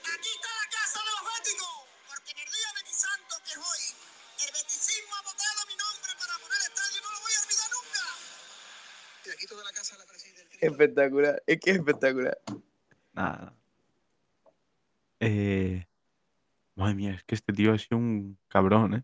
[0.00, 1.76] Aquí está la casa de los béticos.
[2.08, 3.84] Porque en el día de mi santo que es hoy,
[4.44, 6.98] el beticismo ha votado mi nombre para poner el estadio.
[7.04, 8.04] No lo voy a olvidar nunca.
[9.24, 10.66] Y aquí toda la casa la preside el Cristo.
[10.66, 11.42] Espectacular.
[11.46, 12.38] Es que es espectacular.
[13.12, 13.36] Nada.
[13.36, 13.54] nada.
[15.20, 15.86] Eh,
[16.76, 19.02] madre mía, es que este tío ha sido un cabrón, eh.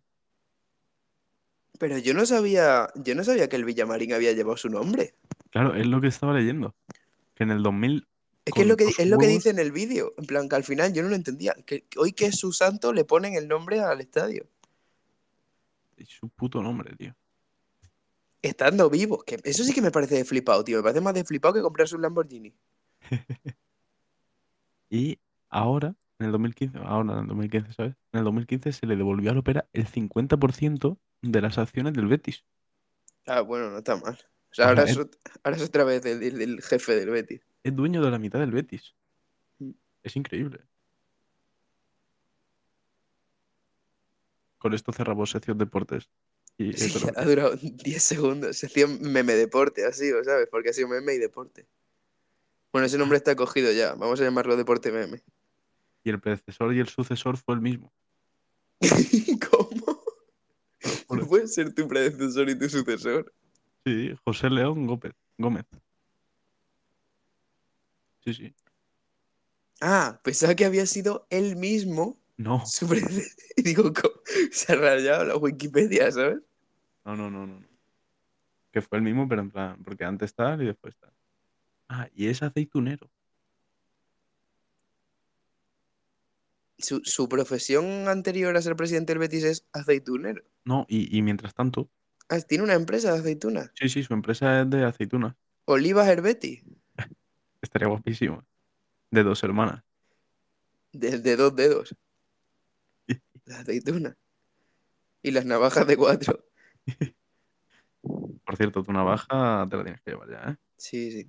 [1.78, 5.14] Pero yo no sabía, yo no sabía que el Villamarín había llevado su nombre.
[5.50, 6.74] Claro, es lo que estaba leyendo.
[7.41, 8.07] Que en el 2000
[8.45, 10.12] Es que es lo que, es lo que dice en el vídeo.
[10.18, 11.55] En plan, que al final yo no lo entendía.
[11.64, 14.47] Que que hoy que es su santo le ponen el nombre al estadio.
[15.97, 17.16] es su puto nombre, tío.
[18.43, 19.24] Estando vivos.
[19.24, 20.76] Que eso sí que me parece de flipado, tío.
[20.76, 22.53] Me parece más de flipado que comprarse un Lamborghini.
[24.91, 27.95] Y ahora, en el 2015, ahora en el 2015, ¿sabes?
[28.12, 32.45] En el 2015 se le devolvió al Opera el 50% de las acciones del Betis.
[33.26, 34.18] Ah, bueno, no está mal.
[34.51, 37.40] O sea, ahora, es, ot- ahora es otra vez el, el- el jefe del Betis.
[37.62, 38.94] Es dueño de la mitad del Betis.
[39.59, 39.70] Mm.
[40.03, 40.61] Es increíble.
[44.59, 46.09] Con esto cerramos sección deportes.
[46.59, 48.59] Y Sí, ha durado 10 segundos.
[48.59, 50.48] Sección meme deporte, así, ¿o ¿sabes?
[50.51, 51.66] Porque ha sido meme y deporte.
[52.72, 53.94] Bueno, ese nombre está cogido ya.
[53.94, 55.22] Vamos a llamarlo deporte meme.
[56.05, 57.92] Y el predecesor y el sucesor fue el mismo.
[59.51, 60.03] ¿Cómo?
[61.11, 63.32] No puede ser tu predecesor y tu sucesor.
[63.85, 65.14] Sí, José León Gómez.
[65.39, 65.64] Gómez.
[68.24, 68.55] Sí, sí.
[69.81, 73.33] Ah, pensaba que había sido él mismo No, su predecesor.
[73.57, 74.14] Y digo, ¿cómo?
[74.53, 76.41] se ha rayado la Wikipedia, ¿sabes?
[77.05, 77.61] no, no, no, no.
[77.61, 77.66] no.
[78.72, 81.12] Que fue el mismo, pero en plan, porque antes tal y después tal.
[81.89, 83.11] Ah, y es aceitunero.
[86.78, 90.45] Su, su profesión anterior a ser presidente del Betis es aceitunero.
[90.64, 91.91] No, y, y mientras tanto,
[92.33, 93.72] Ah, tiene una empresa de aceitunas.
[93.74, 95.35] sí, sí, su empresa es de aceitunas.
[95.64, 96.62] Olivas Herbeti.
[97.61, 98.47] Estaría guapísimo.
[99.11, 99.83] De dos hermanas.
[100.93, 101.95] De, de dos dedos.
[103.47, 104.16] La aceituna.
[105.22, 106.47] Y las navajas de cuatro.
[108.01, 110.57] Por cierto, tu navaja te la tienes que llevar ya, ¿eh?
[110.76, 111.24] Sí, sí.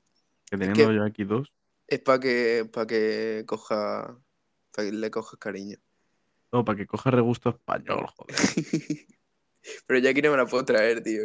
[0.49, 1.51] Que teniendo que- yo aquí dos.
[1.87, 4.17] Es para que, para que coja.
[4.71, 5.77] Para que le cojas cariño.
[6.53, 8.35] No, para que coja regusto español, joder.
[9.87, 11.21] Pero ya aquí no me la puedo traer, tío.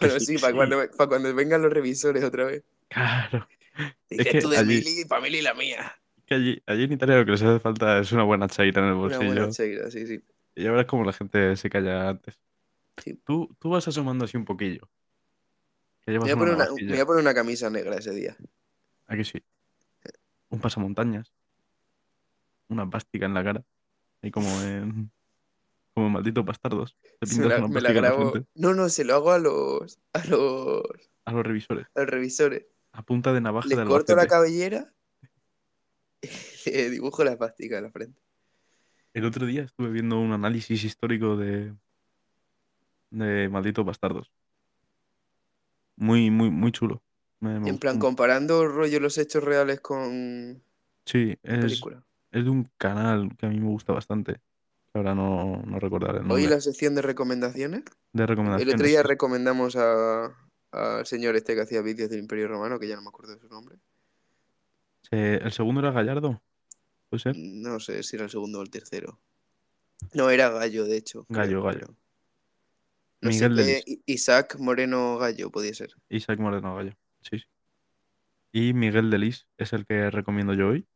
[0.00, 2.62] Bueno, sí, para cuando, para cuando vengan los revisores otra vez.
[2.88, 3.48] Claro.
[4.08, 5.96] Dice, Es que tú de allí- Mili y para Mili la mía.
[6.26, 8.88] Que allí, allí en Italia lo que les hace falta es una buena chaira en
[8.88, 9.24] el Una bolsillo.
[9.26, 10.20] buena cheira, sí, sí.
[10.54, 12.38] Y ya verás cómo la gente se calla antes.
[13.02, 13.18] Sí.
[13.24, 14.88] Tú, tú vas asomando así un poquillo.
[16.04, 16.86] Que Me llevas voy, a una poner una, navajilla.
[16.90, 18.36] me voy a poner una camisa negra ese día.
[19.06, 19.42] Aquí sí.
[20.50, 21.32] Un pasamontañas.
[22.68, 23.62] Una plástica en la cara.
[24.22, 25.10] Y como en.
[26.00, 26.96] Como malditos bastardos.
[27.20, 28.44] Se la- me la la.
[28.54, 30.82] No, no, se lo hago a los, a los,
[31.26, 31.86] A los revisores.
[31.94, 32.64] a los revisores.
[32.92, 34.94] A punta de navaja Les de corto la cabellera
[36.22, 38.18] y le dibujo la plástica en la frente.
[39.12, 41.74] El otro día estuve viendo un análisis histórico de.
[43.10, 44.32] De malditos bastardos.
[45.96, 47.02] Muy, muy, muy chulo.
[47.40, 48.06] Me- me En plan, mucho.
[48.06, 50.62] comparando rollo los hechos reales con
[51.04, 52.06] Sí, es, película.
[52.30, 54.40] es de un canal que a mí me gusta bastante.
[54.92, 56.48] Ahora no, no recordaré el Hoy nombre.
[56.48, 57.84] la sección de recomendaciones.
[58.12, 58.74] De El recomendaciones.
[58.74, 60.34] otro día recomendamos a-
[60.72, 63.40] al señor este que hacía vídeos del Imperio Romano, que ya no me acuerdo de
[63.40, 63.76] su nombre.
[65.12, 66.40] ¿El segundo era Gallardo?
[67.08, 67.34] ¿Puede ser?
[67.36, 69.20] No sé si era el segundo o el tercero.
[70.14, 71.24] No, era Gallo, de hecho.
[71.24, 71.78] creo, Gallo, Gallo.
[71.80, 71.96] pero-
[73.22, 75.94] No Miguel sé qué, Isaac Moreno Gallo podía ser.
[76.08, 76.92] Isaac Moreno Gallo.
[77.20, 77.44] Sí, sí.
[78.52, 80.86] Y Miguel Delis es el que recomiendo yo hoy.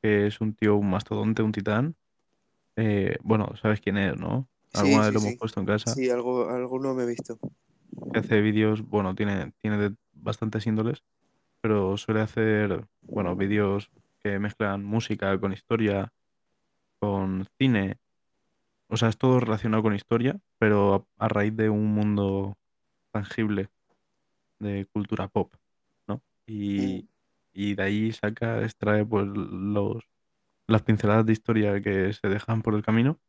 [0.00, 1.94] Que es un tío, un mastodonte, un titán.
[2.76, 4.48] Eh, bueno, sabes quién es, ¿no?
[4.72, 5.38] Sí, Alguna vez sí, lo hemos sí.
[5.38, 5.94] puesto en casa.
[5.94, 7.38] Sí, algo, alguno me he visto.
[8.14, 11.02] hace vídeos, bueno, tiene, tiene de bastantes índoles,
[11.60, 16.12] pero suele hacer, bueno, vídeos que mezclan música con historia,
[16.98, 17.98] con cine.
[18.88, 22.56] O sea, es todo relacionado con historia, pero a, a raíz de un mundo
[23.10, 23.68] tangible
[24.58, 25.54] de cultura pop,
[26.06, 26.22] ¿no?
[26.46, 27.08] Y,
[27.52, 30.04] y de ahí saca, extrae pues los,
[30.72, 33.20] las pinceladas de historia que se dejan por el camino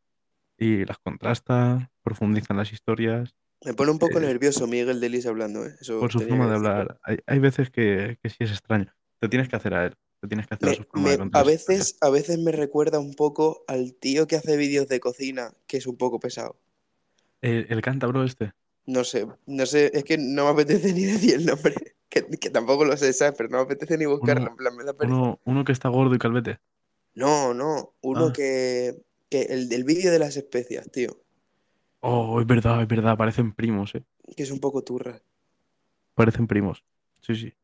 [0.58, 3.34] y las contrasta, profundiza en las historias
[3.64, 5.74] Me pone un poco Eh, nervioso Miguel Delis hablando, ¿eh?
[5.80, 6.98] Eso por su forma de hablar.
[7.02, 8.92] Hay, hay veces que, que sí es extraño.
[9.20, 9.94] Te tienes que hacer a él.
[10.20, 12.98] Te tienes que hacer a su forma de me- a, veces, a veces me recuerda
[12.98, 16.56] un poco al tío que hace vídeos de cocina, que es un poco pesado.
[17.42, 18.54] El, el cántabro este.
[18.86, 21.74] No sé, no sé, es que no me apetece ni decir el nombre,
[22.08, 23.34] que, que tampoco lo sé, ¿sabes?
[23.36, 24.94] Pero no me apetece ni buscarlo, Uno- en plan, me da.
[24.98, 26.58] Uno, uno que está gordo y calvete.
[27.14, 28.32] No, no, uno Ah.
[28.32, 31.16] que, que el del vídeo de las especias, tío,
[32.06, 33.16] Oh, es verdad, es verdad.
[33.16, 34.04] Parecen primos, eh.
[34.36, 35.22] que es un poco turra.
[36.14, 36.84] Parecen primos.
[37.22, 37.54] Sí, sí.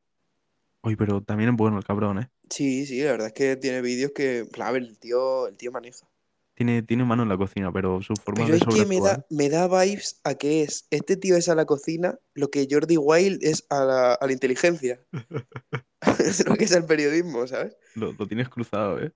[0.81, 2.31] Oye, pero también es bueno el cabrón, eh.
[2.49, 6.09] Sí, sí, la verdad es que tiene vídeos que, ver, el tío, el tío maneja.
[6.55, 9.27] Tiene, tiene mano en la cocina, pero su forma Pero de es que me da,
[9.29, 12.97] me da vibes a que es, este tío es a la cocina lo que Jordi
[12.97, 15.01] Wild es a la, a la inteligencia.
[16.19, 17.77] es lo que es el periodismo, ¿sabes?
[17.95, 19.13] Lo, lo tienes cruzado, eh.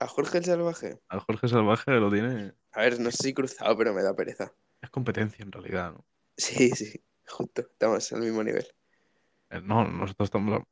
[0.00, 0.98] A Jorge el Salvaje.
[1.08, 2.54] Al Jorge Salvaje lo tiene.
[2.72, 4.52] A ver, no sé si cruzado, pero me da pereza.
[4.80, 6.04] Es competencia en realidad, ¿no?
[6.36, 8.66] Sí, sí, justo, estamos al mismo nivel.
[9.50, 10.62] Eh, No, nosotros estamos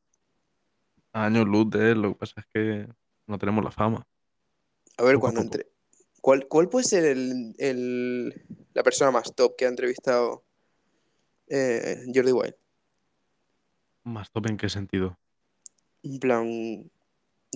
[1.12, 2.02] a años luz de él.
[2.02, 2.88] Lo que pasa es que
[3.26, 4.06] no tenemos la fama.
[4.96, 5.54] A ver, Poco a cuando poco.
[5.56, 5.70] entre.
[6.20, 10.44] ¿Cuál, cuál puede ser el, el- la persona más top que ha entrevistado
[11.48, 12.54] eh, Jordi Wild?
[14.04, 15.18] ¿Más top en qué sentido?
[16.02, 16.90] En plan, de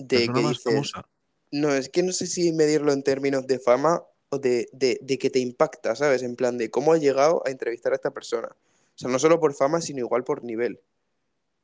[0.07, 0.63] ¿Persona que dices.
[0.63, 1.05] famosa?
[1.53, 5.17] No, es que no sé si medirlo en términos de fama o de, de, de
[5.19, 6.23] que te impacta, ¿sabes?
[6.23, 8.47] En plan de cómo has llegado a entrevistar a esta persona.
[8.47, 10.79] O sea, no solo por fama, sino igual por nivel.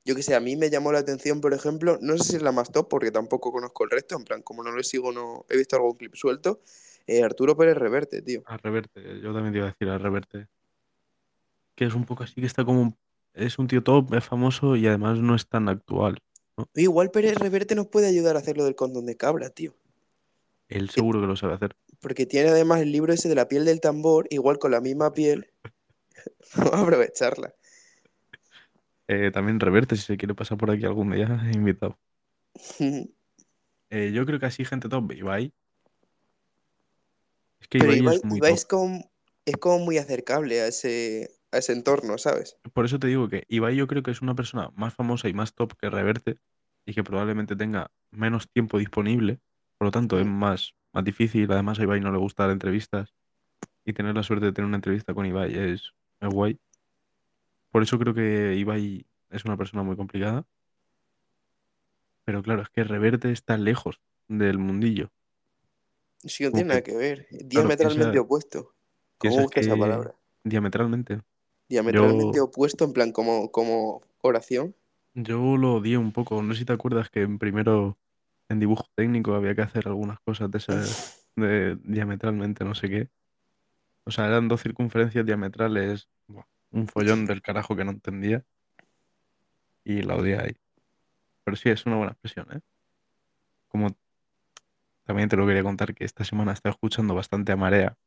[0.06, 2.44] Yo que sé, a mí me llamó la atención, por ejemplo, no sé si es
[2.44, 5.46] la más top, porque tampoco conozco el resto, en plan, como no lo sigo, no
[5.50, 6.62] he visto algún clip suelto.
[7.08, 8.44] eh, Arturo Pérez Reverte, tío.
[8.46, 10.48] A Reverte, yo también te iba a decir a Reverte.
[11.76, 12.96] Que es un poco así, que está como.
[13.34, 16.20] Es un tío top, es famoso y además no es tan actual.
[16.76, 19.74] Igual Pérez Reverte nos puede ayudar a hacer lo del condón de cabra, tío.
[20.68, 21.76] Él seguro que lo sabe hacer.
[22.00, 25.14] Porque tiene además el libro ese de la piel del tambor, igual con la misma
[25.14, 25.52] piel.
[26.56, 27.54] Vamos a aprovecharla.
[29.08, 31.98] Eh, también Reverte, si se quiere pasar por aquí algún día, invitado.
[33.92, 35.52] Eh, yo creo que así, gente top, Ibai.
[37.60, 38.58] Es que Pero Ibai, Ibai, es muy Ibai top.
[38.60, 39.12] es como,
[39.46, 42.56] es como muy acercable a ese, a ese entorno, ¿sabes?
[42.72, 45.34] Por eso te digo que Ibai yo creo que es una persona más famosa y
[45.34, 46.38] más top que Reverte
[46.90, 49.40] y que probablemente tenga menos tiempo disponible.
[49.78, 51.50] Por lo tanto, es más, más difícil.
[51.52, 53.14] Además, a Ibai no le gusta dar entrevistas
[53.86, 56.60] y tener la suerte de tener una entrevista con Ibai es, es guay.
[57.70, 60.46] Por eso creo que Ibai es una persona muy complicada.
[62.26, 65.12] Pero claro, es que Reverte está lejos del mundillo.
[66.26, 67.28] Sí, no tiene nada que- ver.
[67.30, 68.74] Diametralmente piensa- opuesto.
[69.20, 70.16] ¿Cómo busca esa palabra?
[70.44, 71.22] Diametralmente.
[71.70, 74.74] Diametralmente yo- opuesto, en plan, como, como oración.
[75.24, 76.42] Yo lo odié un poco.
[76.42, 77.98] No sé si te acuerdas que en primero
[78.48, 83.10] en dibujo técnico había que hacer algunas cosas de esas de diametralmente no sé qué.
[84.06, 88.44] O sea, eran dos circunferencias diametrales, buah, un follón del carajo que no entendía.
[89.84, 90.56] y la odiáis.
[91.44, 92.62] Pero sí, es una buena expresión, ¿eh?
[93.68, 93.90] Como
[95.04, 97.98] también te lo quería contar que esta semana he estado escuchando bastante a Marea.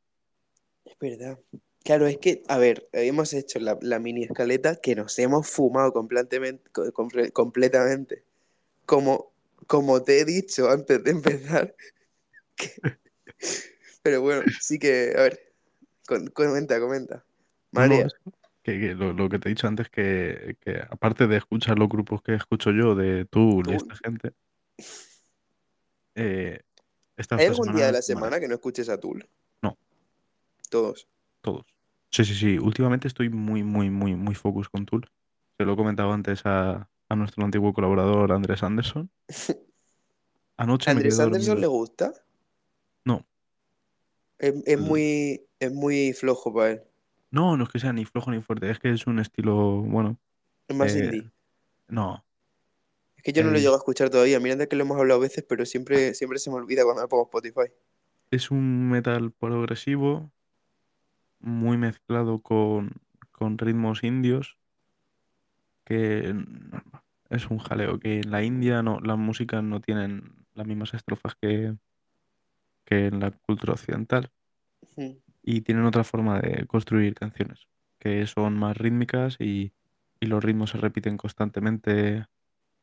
[0.85, 1.39] Es verdad.
[1.85, 5.93] Claro, es que, a ver, hemos hecho la, la mini escaleta que nos hemos fumado
[5.93, 8.25] completamente, co- comple- completamente.
[8.87, 9.33] Como,
[9.67, 11.75] como te he dicho antes de empezar.
[12.57, 12.75] que-
[14.03, 15.41] Pero bueno, sí que, a ver,
[16.07, 17.25] con- comenta, comenta.
[17.73, 18.17] No, eso,
[18.63, 21.89] que, que lo, lo que te he dicho antes, que, que aparte de escuchar los
[21.89, 24.33] grupos que escucho yo, de Tool y esta gente,
[26.15, 26.61] eh,
[27.17, 29.29] esta, ¿Hay algún día de la semana que no escuches a Tool?
[29.63, 29.77] No.
[30.71, 31.09] Todos.
[31.41, 31.67] todos.
[32.13, 32.59] Sí, sí, sí.
[32.59, 35.09] Últimamente estoy muy, muy, muy, muy focus con Tool.
[35.59, 39.11] Se lo he comentado antes a, a nuestro antiguo colaborador Andrés Anderson.
[40.57, 42.13] Anoche me ¿Andrés Anderson le gusta?
[43.07, 43.25] No,
[44.39, 46.83] Es, es muy, es muy flojo para él.
[47.31, 50.19] no, no es que sea ni flojo ni fuerte, es que es un estilo, bueno,
[50.69, 51.31] Es más eh, indie.
[51.89, 52.25] no,
[53.17, 54.39] Es que yo no lo llego a escuchar todavía.
[54.39, 57.09] Mira que lo hemos hablado a veces, pero siempre, siempre se me olvida cuando me
[57.09, 57.73] pongo Spotify.
[58.33, 60.33] es un metal progresivo
[61.43, 62.93] muy mezclado con,
[63.33, 64.59] con ritmos indios,
[65.85, 66.35] que
[67.31, 71.35] es un jaleo, que en la India no, las músicas no tienen las mismas estrofas
[71.41, 71.77] que,
[72.85, 74.31] que en la cultura occidental
[75.43, 77.69] y tienen otra forma de construir canciones,
[77.99, 79.73] que son más rítmicas y,
[80.21, 82.27] y los ritmos se repiten constantemente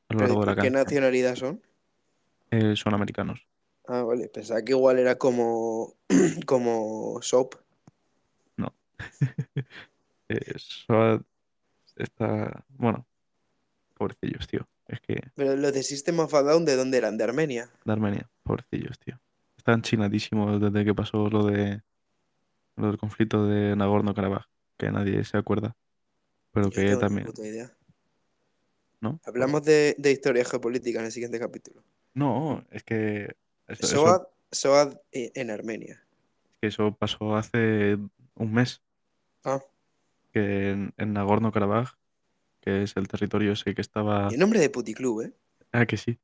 [0.10, 0.84] a lo largo de la ¿pero qué canción.
[0.84, 1.62] nacionalidad son?
[2.52, 3.48] Eh, son americanos.
[3.88, 4.30] Ah, vale.
[4.30, 5.96] Pensaba que igual era como,
[6.46, 7.56] como Soap.
[10.32, 11.22] Eh, Soad
[11.96, 13.08] está, bueno,
[13.96, 14.68] pobrecillos, tío.
[14.88, 17.18] Es que Pero los de System of a Down, ¿de dónde eran?
[17.18, 17.72] ¿De Armenia?
[17.84, 19.20] de Armenia, pobrecillos, tío.
[19.58, 21.82] Están chinadísimos desde que pasó lo de
[22.76, 24.46] lo del conflicto de Nagorno-Karabaj,
[24.78, 25.76] que nadie se acuerda,
[26.52, 27.72] pero no que también, puta idea.
[29.02, 29.20] ¿no?
[29.26, 31.84] Hablamos de, de historia geopolítica en el siguiente capítulo.
[32.14, 33.36] no, es que
[33.68, 34.22] eso, eso, Soad,
[34.52, 36.04] Soad eh, en Armenia.
[36.62, 37.98] que eso pasó hace
[38.36, 38.82] un mes,
[39.44, 39.62] Ah,
[40.34, 41.96] que en, en Nagorno-Karabaj,
[42.62, 45.34] que es el territorio ese que estaba, y el nombre de puticlub, ¿eh?
[45.72, 46.20] ah, que sí,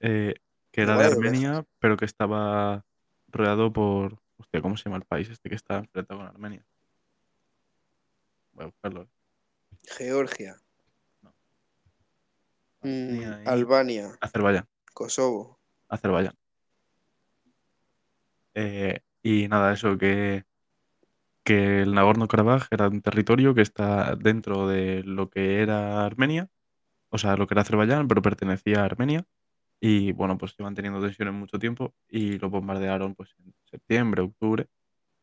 [0.00, 0.34] eh,
[0.70, 1.04] que era de.
[1.04, 2.84] Armenia, pero que estaba
[3.28, 6.64] rodeado por, hostia, ¿cómo se llama el país este que está enfrentado con Armenia?
[8.52, 9.08] Voy a buscarlo.
[9.96, 10.56] Georgia,
[11.22, 11.34] No.
[12.82, 14.68] mm, Armenia Albania, Azerbaiyán.
[14.92, 15.58] Kosovo.
[15.88, 16.34] Azerbaiyán.
[18.54, 20.44] Eh, y nada, eso que,
[21.44, 26.48] que el Nagorno-Karabaj era un territorio que está dentro de lo que era Armenia,
[27.10, 29.26] o sea, lo que era Azerbaiyán, pero pertenecía a Armenia.
[29.80, 34.68] Y bueno, pues llevan teniendo tensiones mucho tiempo y lo bombardearon pues en septiembre, octubre.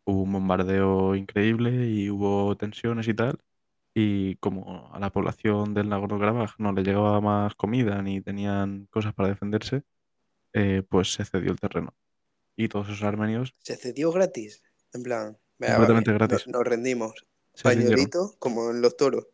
[0.06, 3.40] Hubo un bombardeo increíble y hubo tensiones y tal.
[3.94, 9.14] Y como a la población del Nagorno-Karabaj no le llegaba más comida ni tenían cosas
[9.14, 9.84] para defenderse,
[10.54, 11.96] eh, pues se cedió el terreno.
[12.56, 14.62] Y todos esos armenios Se cedió gratis.
[14.94, 17.14] En plan, venga, completamente vale, gratis nos rendimos.
[17.64, 17.90] rindieron.
[17.90, 19.28] Pañuelito, como en los toros.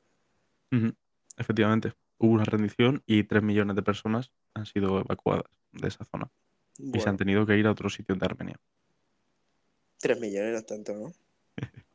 [1.38, 6.30] Efectivamente, hubo una rendición y 3 millones de personas han sido evacuadas de esa zona
[6.78, 8.60] y se han tenido que ir a otros sitios de Armenia.
[10.00, 11.14] 3 millones no es tanto, ¿no?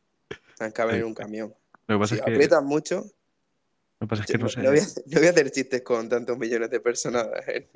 [0.61, 1.55] Han caben en Sí, un camión.
[1.87, 2.97] Lo que pasa Si es que, aprietan mucho,
[3.99, 5.51] lo que pasa es que no no, no voy a, sé, no voy a hacer
[5.51, 7.67] chistes con tantos millones de personas en,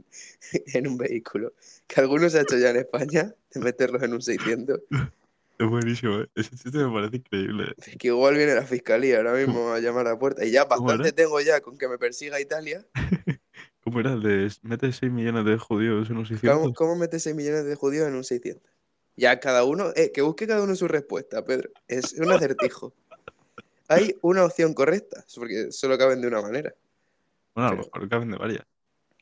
[0.75, 1.55] en un vehículo.
[1.87, 4.81] Que algunos se ha hecho ya en España, de meterlos en un 600.
[5.59, 6.29] es buenísimo, ¿eh?
[6.35, 7.73] Ese chiste me parece increíble.
[7.79, 10.45] Es que igual viene la fiscalía ahora mismo a llamar a la puerta.
[10.45, 12.85] Y ya ¿Cómo bastante tengo ya con que me persiga Italia.
[13.85, 14.15] ¿Cómo era?
[14.15, 16.73] el De mete 6 millones de judíos en un ¿Cómo, 600.
[16.75, 18.63] cómo metes 6 millones de judíos en un 600?
[19.17, 21.71] Ya cada uno, eh, que busque cada uno su respuesta, Pedro.
[21.87, 22.93] Es un acertijo.
[23.89, 26.75] Hay una opción correcta, porque solo caben de una manera.
[27.55, 28.65] Bueno, a lo mejor caben de varias.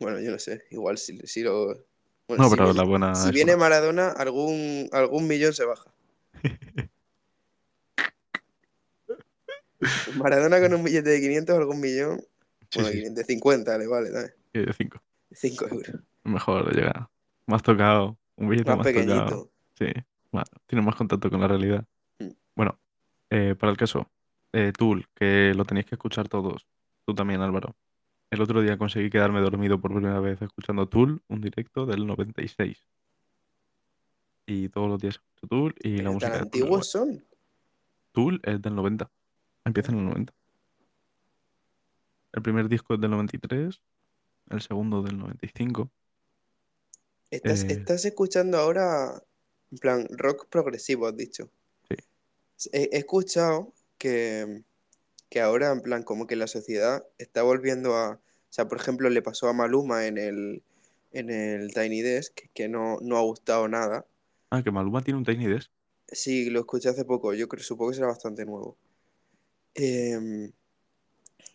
[0.00, 0.62] bueno, yo no sé.
[0.70, 1.66] Igual si, si lo.
[2.28, 3.56] Bueno, No, si pero viene, la buena si viene.
[3.56, 5.92] Maradona, algún, algún millón se baja.
[10.16, 12.20] Maradona con un billete de 500, algún millón.
[12.70, 14.34] Sí, Bueno, sí, 550, le vale, ¿sabes?
[14.52, 15.02] sí, de 5.
[15.32, 16.00] 5 euros.
[16.24, 17.10] Mejor llega.
[17.46, 19.06] Más tocado, un billete Más más tocado.
[19.06, 19.50] pequeñito.
[19.78, 19.86] Sí,
[20.30, 21.84] bueno, tiene más contacto con la realidad.
[22.18, 22.28] Mm.
[22.54, 22.78] Bueno,
[23.30, 24.08] eh, para el caso,
[24.52, 26.66] eh, Tool, que lo tenéis que escuchar todos.
[27.04, 27.74] Tú también, Álvaro.
[28.30, 32.78] El otro día conseguí quedarme dormido por primera vez escuchando Tool, un directo del 96.
[34.46, 37.24] Y todos los días escucho Tool y la Pero música tan antiguos son.
[38.12, 39.10] Tool es del 90.
[39.64, 40.32] Empieza en el 90.
[42.32, 43.80] El primer disco es del 93,
[44.50, 45.90] el segundo del 95.
[47.30, 49.22] Estás, Eh, estás escuchando ahora,
[49.70, 51.50] en plan, rock progresivo, has dicho.
[51.88, 51.96] sí.
[52.72, 54.62] He, he escuchado que,
[55.28, 58.12] que ahora, en plan, como que la sociedad está volviendo a.
[58.12, 60.62] O sea, por ejemplo, le pasó a Maluma en el,
[61.12, 64.04] en el Tiny Desk, que no, no ha gustado nada.
[64.54, 65.70] Ah, que Maluma tiene un Tiny Desk.
[66.08, 68.76] Sí, lo escuché hace poco, yo creo, supongo que será bastante nuevo.
[69.74, 70.52] Em,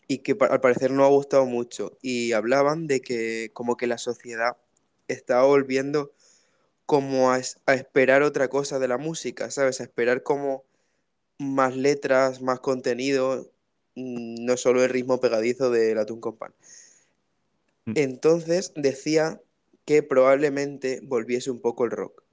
[0.08, 1.96] y que al parecer no ha gustado mucho.
[2.02, 4.58] Y hablaban de que como que la sociedad
[5.08, 6.12] estaba volviendo
[6.88, 9.80] como a esperar otra cosa de la música, ¿sabes?
[9.80, 10.64] A esperar como
[11.38, 13.52] más letras, más contenido,
[13.94, 16.54] mm, no solo el ritmo pegadizo del Atún con Pan.
[17.86, 17.94] Mm.
[17.96, 19.40] Entonces decía
[19.86, 22.27] que probablemente volviese un poco el rock.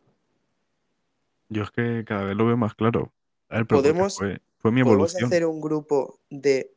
[1.49, 3.13] Yo es que cada vez lo veo más claro.
[3.49, 5.25] A ver, pero Podemos- fue, fue mi ¿Podemos evolución.
[5.27, 6.73] hacer un grupo de,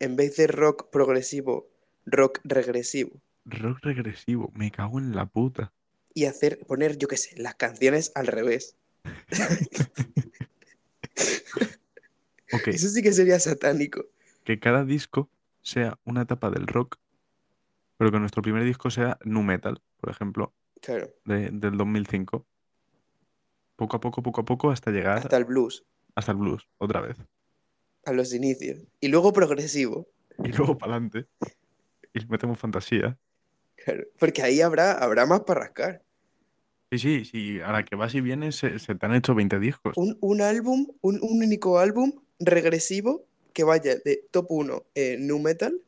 [0.00, 1.68] en vez de rock progresivo,
[2.06, 3.20] rock regresivo?
[3.44, 5.72] Rock regresivo, me cago en la puta.
[6.14, 8.76] Y hacer, poner, yo qué sé, las canciones al revés.
[12.66, 14.04] Eso sí que sería satánico.
[14.44, 15.28] que cada disco
[15.62, 16.96] sea una etapa del rock,
[17.98, 22.46] pero que nuestro primer disco sea nu metal, por ejemplo, Claro, de- del 2005.
[23.78, 25.84] Poco a poco, poco a poco, hasta llegar hasta el blues,
[26.16, 27.16] hasta el blues, otra vez.
[28.04, 28.80] a los inicios.
[29.00, 30.08] Y luego progresivo,
[30.42, 31.26] Y luego para adelante.
[32.12, 33.16] Y metemos fantasía.
[33.76, 34.04] claro.
[34.18, 36.02] Porque ahí habrá, habrá más para rascar.
[36.90, 37.60] Sí, sí, sí.
[37.60, 39.92] Ahora que vas y vienes, se, se te han hecho 20 discos.
[39.96, 45.38] Un, un álbum, un, un único álbum regresivo que vaya de top 1 en nu
[45.38, 45.80] metal.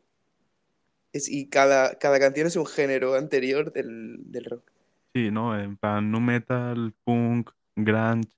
[1.12, 4.70] Es- y cada, cada canción es un género anterior del, del rock.
[5.14, 5.59] Sí, ¿no?
[5.59, 7.51] En plan, nu metal, punk,
[7.85, 8.28] grunge.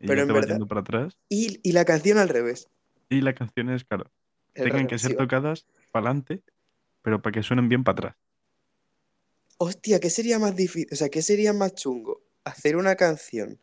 [0.00, 1.18] Y Pero en verdad- para atrás.
[1.28, 2.68] Y, y la canción al revés.
[3.08, 4.10] Y las canciones, claro,
[4.54, 6.42] el tengan que ser tocadas para adelante,
[7.02, 8.16] pero para que suenen bien para atrás.
[9.56, 10.88] Hostia, ¿qué sería más difícil?
[10.92, 12.22] O sea, ¿qué sería más chungo?
[12.44, 13.58] Hacer una canción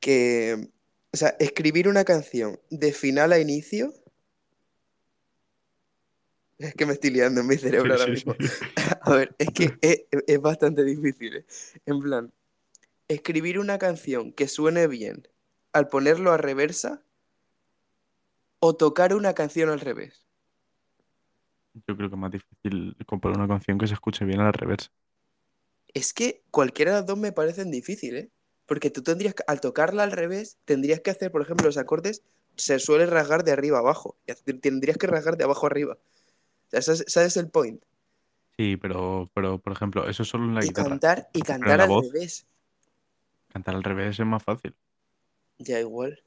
[0.00, 0.68] que.
[1.14, 3.92] O sea, escribir una canción de final a inicio.
[6.58, 8.36] Es que me estoy liando en mi cerebro Sí, ahora sí, mismo.
[8.38, 8.46] sí.
[9.02, 11.36] A ver, es que es, es bastante difícil.
[11.36, 11.44] ¿eh?
[11.86, 12.32] En plan,
[13.12, 15.28] escribir una canción que suene bien
[15.72, 17.04] al ponerlo a reversa
[18.60, 20.24] o tocar una canción al revés.
[21.86, 24.52] Yo creo que es más difícil componer una canción que se escuche bien a la
[24.52, 24.90] reversa.
[25.94, 28.30] Es que cualquiera de las dos me parecen difíciles, ¿eh?
[28.66, 32.22] Porque tú tendrías que, al tocarla al revés, tendrías que hacer, por ejemplo, los acordes
[32.56, 34.16] se suele rasgar de arriba a abajo.
[34.46, 35.98] Y tendrías que rasgar de abajo a arriba.
[36.74, 37.82] O sea, ¿sabes, el point?
[38.58, 41.00] Sí, pero, pero por ejemplo, eso solo en la Y guitarra.
[41.00, 42.06] cantar, y cantar al voz?
[42.10, 42.46] revés.
[43.52, 44.74] Cantar al revés es más fácil.
[45.58, 46.22] Ya igual.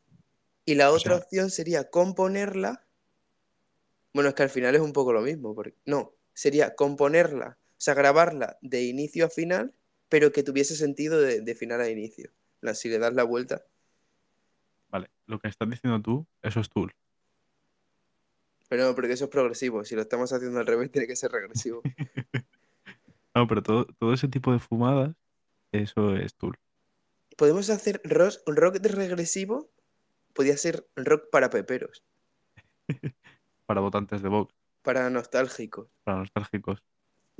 [0.66, 2.86] Y la O otra sea- opción sería componerla.
[4.14, 5.54] Bueno, es que al final es un poco lo mismo.
[5.56, 9.74] porque- No, sería componerla, o sea, grabarla de inicio a final,
[10.10, 12.32] pero que tuviese sentido de, de final a inicio.
[12.62, 13.66] La- Si le das la vuelta.
[14.90, 16.94] Vale, lo que estás diciendo tú, eso es Tool.
[18.70, 19.84] Pero no, porque eso es progresivo.
[19.84, 21.82] Si lo estamos haciendo al revés, tiene que ser regresivo.
[23.36, 25.14] No, pero todo, todo ese tipo de fumadas,
[25.74, 26.58] eso es Tool.
[27.36, 29.70] Podemos hacer rock, rock de regresivo.
[30.34, 32.04] Podría ser rock para peperos,
[33.66, 35.88] Para votantes de Vox, para nostálgicos.
[36.04, 36.84] para nostálgicos.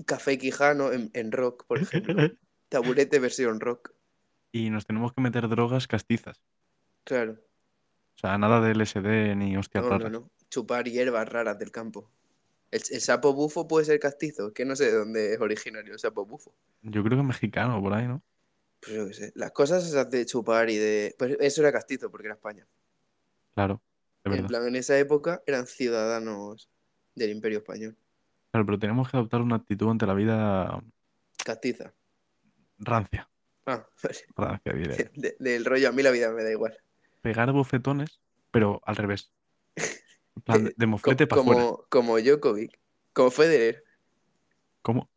[0.06, 2.16] Café Quijano en, en rock, por ejemplo.
[2.70, 3.92] Taburete versión rock.
[4.52, 6.42] Y nos tenemos que meter drogas castizas.
[7.04, 7.34] Claro.
[7.34, 10.32] O sea, nada de LSD ni hostias No, no, no.
[10.50, 12.10] Chupar hierbas raras del campo.
[12.72, 14.54] El, el sapo bufo puede ser castizo.
[14.54, 16.56] Que no sé de dónde es originario el sapo bufo.
[16.82, 18.24] Yo creo que mexicano por ahí, ¿no?
[18.86, 19.32] Pero yo qué sé.
[19.36, 21.16] Las cosas esas de chupar y de.
[21.18, 22.68] Pues eso era castizo porque era España.
[23.54, 23.82] Claro,
[24.24, 26.70] de En plan, en esa época eran ciudadanos
[27.16, 27.98] del Imperio Español.
[28.52, 30.84] Claro, pero tenemos que adoptar una actitud ante la vida
[31.44, 31.94] Castiza.
[32.80, 33.30] rancia.
[33.66, 34.20] Ah, vale.
[34.36, 35.12] Rancia, diré.
[35.16, 36.78] De- del rollo, a mí la vida me da igual.
[37.22, 38.20] Pegar bofetones,
[38.52, 39.32] pero al revés.
[40.36, 42.78] En plan, de, de moflete para como, como Djokovic.
[43.14, 43.84] Como Federer.
[44.82, 45.10] ¿Cómo?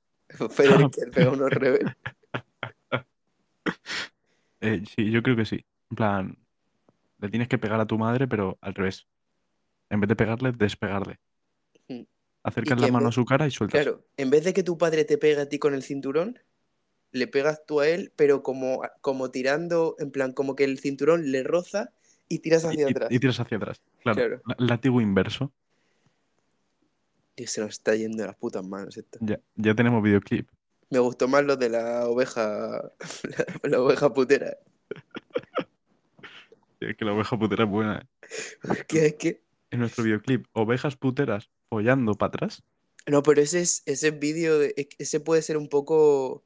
[0.50, 1.82] Federer que pega unos revés.
[4.60, 5.64] Eh, sí, yo creo que sí.
[5.90, 6.38] En plan,
[7.18, 9.06] le tienes que pegar a tu madre, pero al revés.
[9.90, 11.18] En vez de pegarle, despegarle.
[11.88, 12.02] Mm.
[12.42, 13.82] Acercas la mano a su cara y sueltas.
[13.82, 16.38] Claro, en vez de que tu padre te pegue a ti con el cinturón,
[17.12, 21.30] le pegas tú a él, pero como, como tirando, en plan, como que el cinturón
[21.32, 21.90] le roza
[22.28, 23.08] y tiras hacia y- atrás.
[23.10, 23.82] y tiras hacia atrás.
[24.02, 24.16] Claro.
[24.16, 24.42] Claro.
[24.46, 25.52] la- Látigo inverso.
[27.36, 29.18] Y se nos está yendo de las putas manos esto.
[29.22, 30.48] Ya, ya tenemos videoclip.
[30.90, 34.56] Me gustó más lo de la oveja, la, la oveja putera.
[36.80, 37.98] Es que la oveja putera es buena.
[38.00, 38.84] ¿eh?
[38.86, 39.42] Que es que...
[39.70, 42.62] En nuestro videoclip, ovejas puteras follando para atrás.
[43.06, 46.44] No, pero ese es ese vídeo, de- es- ese puede ser un poco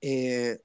[0.00, 0.60] eh,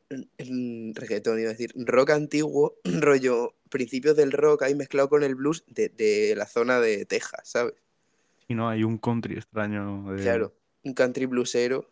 [0.94, 5.64] reggaetón, iba a decir, rock antiguo, rollo principios del rock ahí mezclado con el blues
[5.68, 7.74] de, de la zona de Texas, ¿sabes?
[8.48, 10.22] Y no, hay un country extraño de...
[10.22, 10.54] Claro,
[10.84, 11.90] un country bluesero.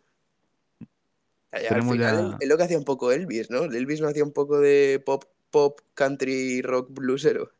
[1.54, 3.64] Al final ya- es lo que hacía un poco Elvis, ¿no?
[3.64, 7.50] Elvis no hacía un poco de pop, pop, country, rock bluesero.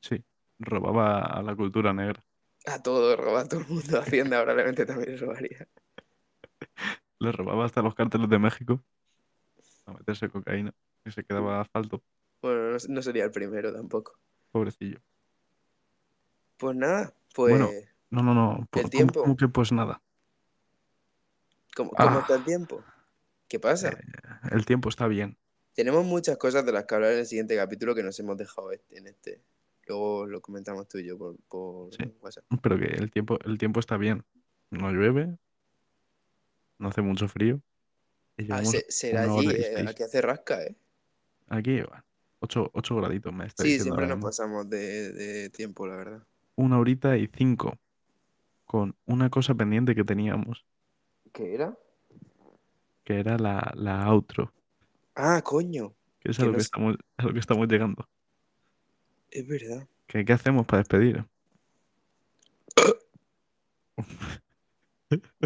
[0.00, 0.22] Sí,
[0.58, 2.24] robaba a la cultura negra.
[2.66, 4.00] A todo, roba a todo el mundo.
[4.00, 5.66] Hacienda probablemente también robaría.
[7.18, 8.82] Le robaba hasta los cárteles de México
[9.86, 10.72] a meterse cocaína.
[11.04, 12.02] Y se quedaba asfalto.
[12.40, 14.18] Bueno, no, no sería el primero tampoco.
[14.50, 15.00] Pobrecillo.
[16.56, 17.50] Pues nada, pues.
[17.50, 17.68] Bueno,
[18.10, 18.68] No, no, no.
[18.70, 19.22] ¿cómo- tiempo.
[19.22, 20.00] cómo que pues nada?
[21.76, 22.20] ¿Cómo, cómo Ah.
[22.20, 22.82] está el tiempo?
[23.48, 23.90] ¿Qué pasa?
[23.90, 23.98] Eh,
[24.52, 25.36] el tiempo está bien.
[25.74, 28.72] Tenemos muchas cosas de las que hablar en el siguiente capítulo que nos hemos dejado
[28.72, 29.42] este- en este.
[29.86, 32.04] Luego lo comentamos tú y yo por, por Sí.
[32.20, 32.44] WhatsApp.
[32.62, 34.24] Pero que el tiempo, el tiempo está bien.
[34.70, 35.36] No llueve.
[36.78, 37.60] No hace mucho frío.
[38.50, 40.74] Ah, se- será allí, eh, aquí hace rasca, ¿eh?
[41.48, 42.04] Aquí, bueno,
[42.40, 46.22] 8, graditos me está Sí, siempre nos pasamos de, de tiempo, la verdad.
[46.56, 47.78] Una horita y cinco.
[48.64, 50.64] Con una cosa pendiente que teníamos.
[51.34, 51.76] ¿Qué era?
[53.02, 54.52] Que era la, la outro.
[55.16, 58.08] Ah, coño, Que es a lo que, estamos, a lo que estamos llegando.
[59.30, 59.88] es verdad.
[60.06, 61.24] ¿Qué, qué hacemos para despedir?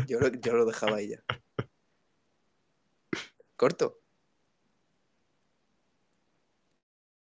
[0.07, 1.25] Yo lo, yo lo dejaba ahí ya.
[3.57, 3.99] Corto.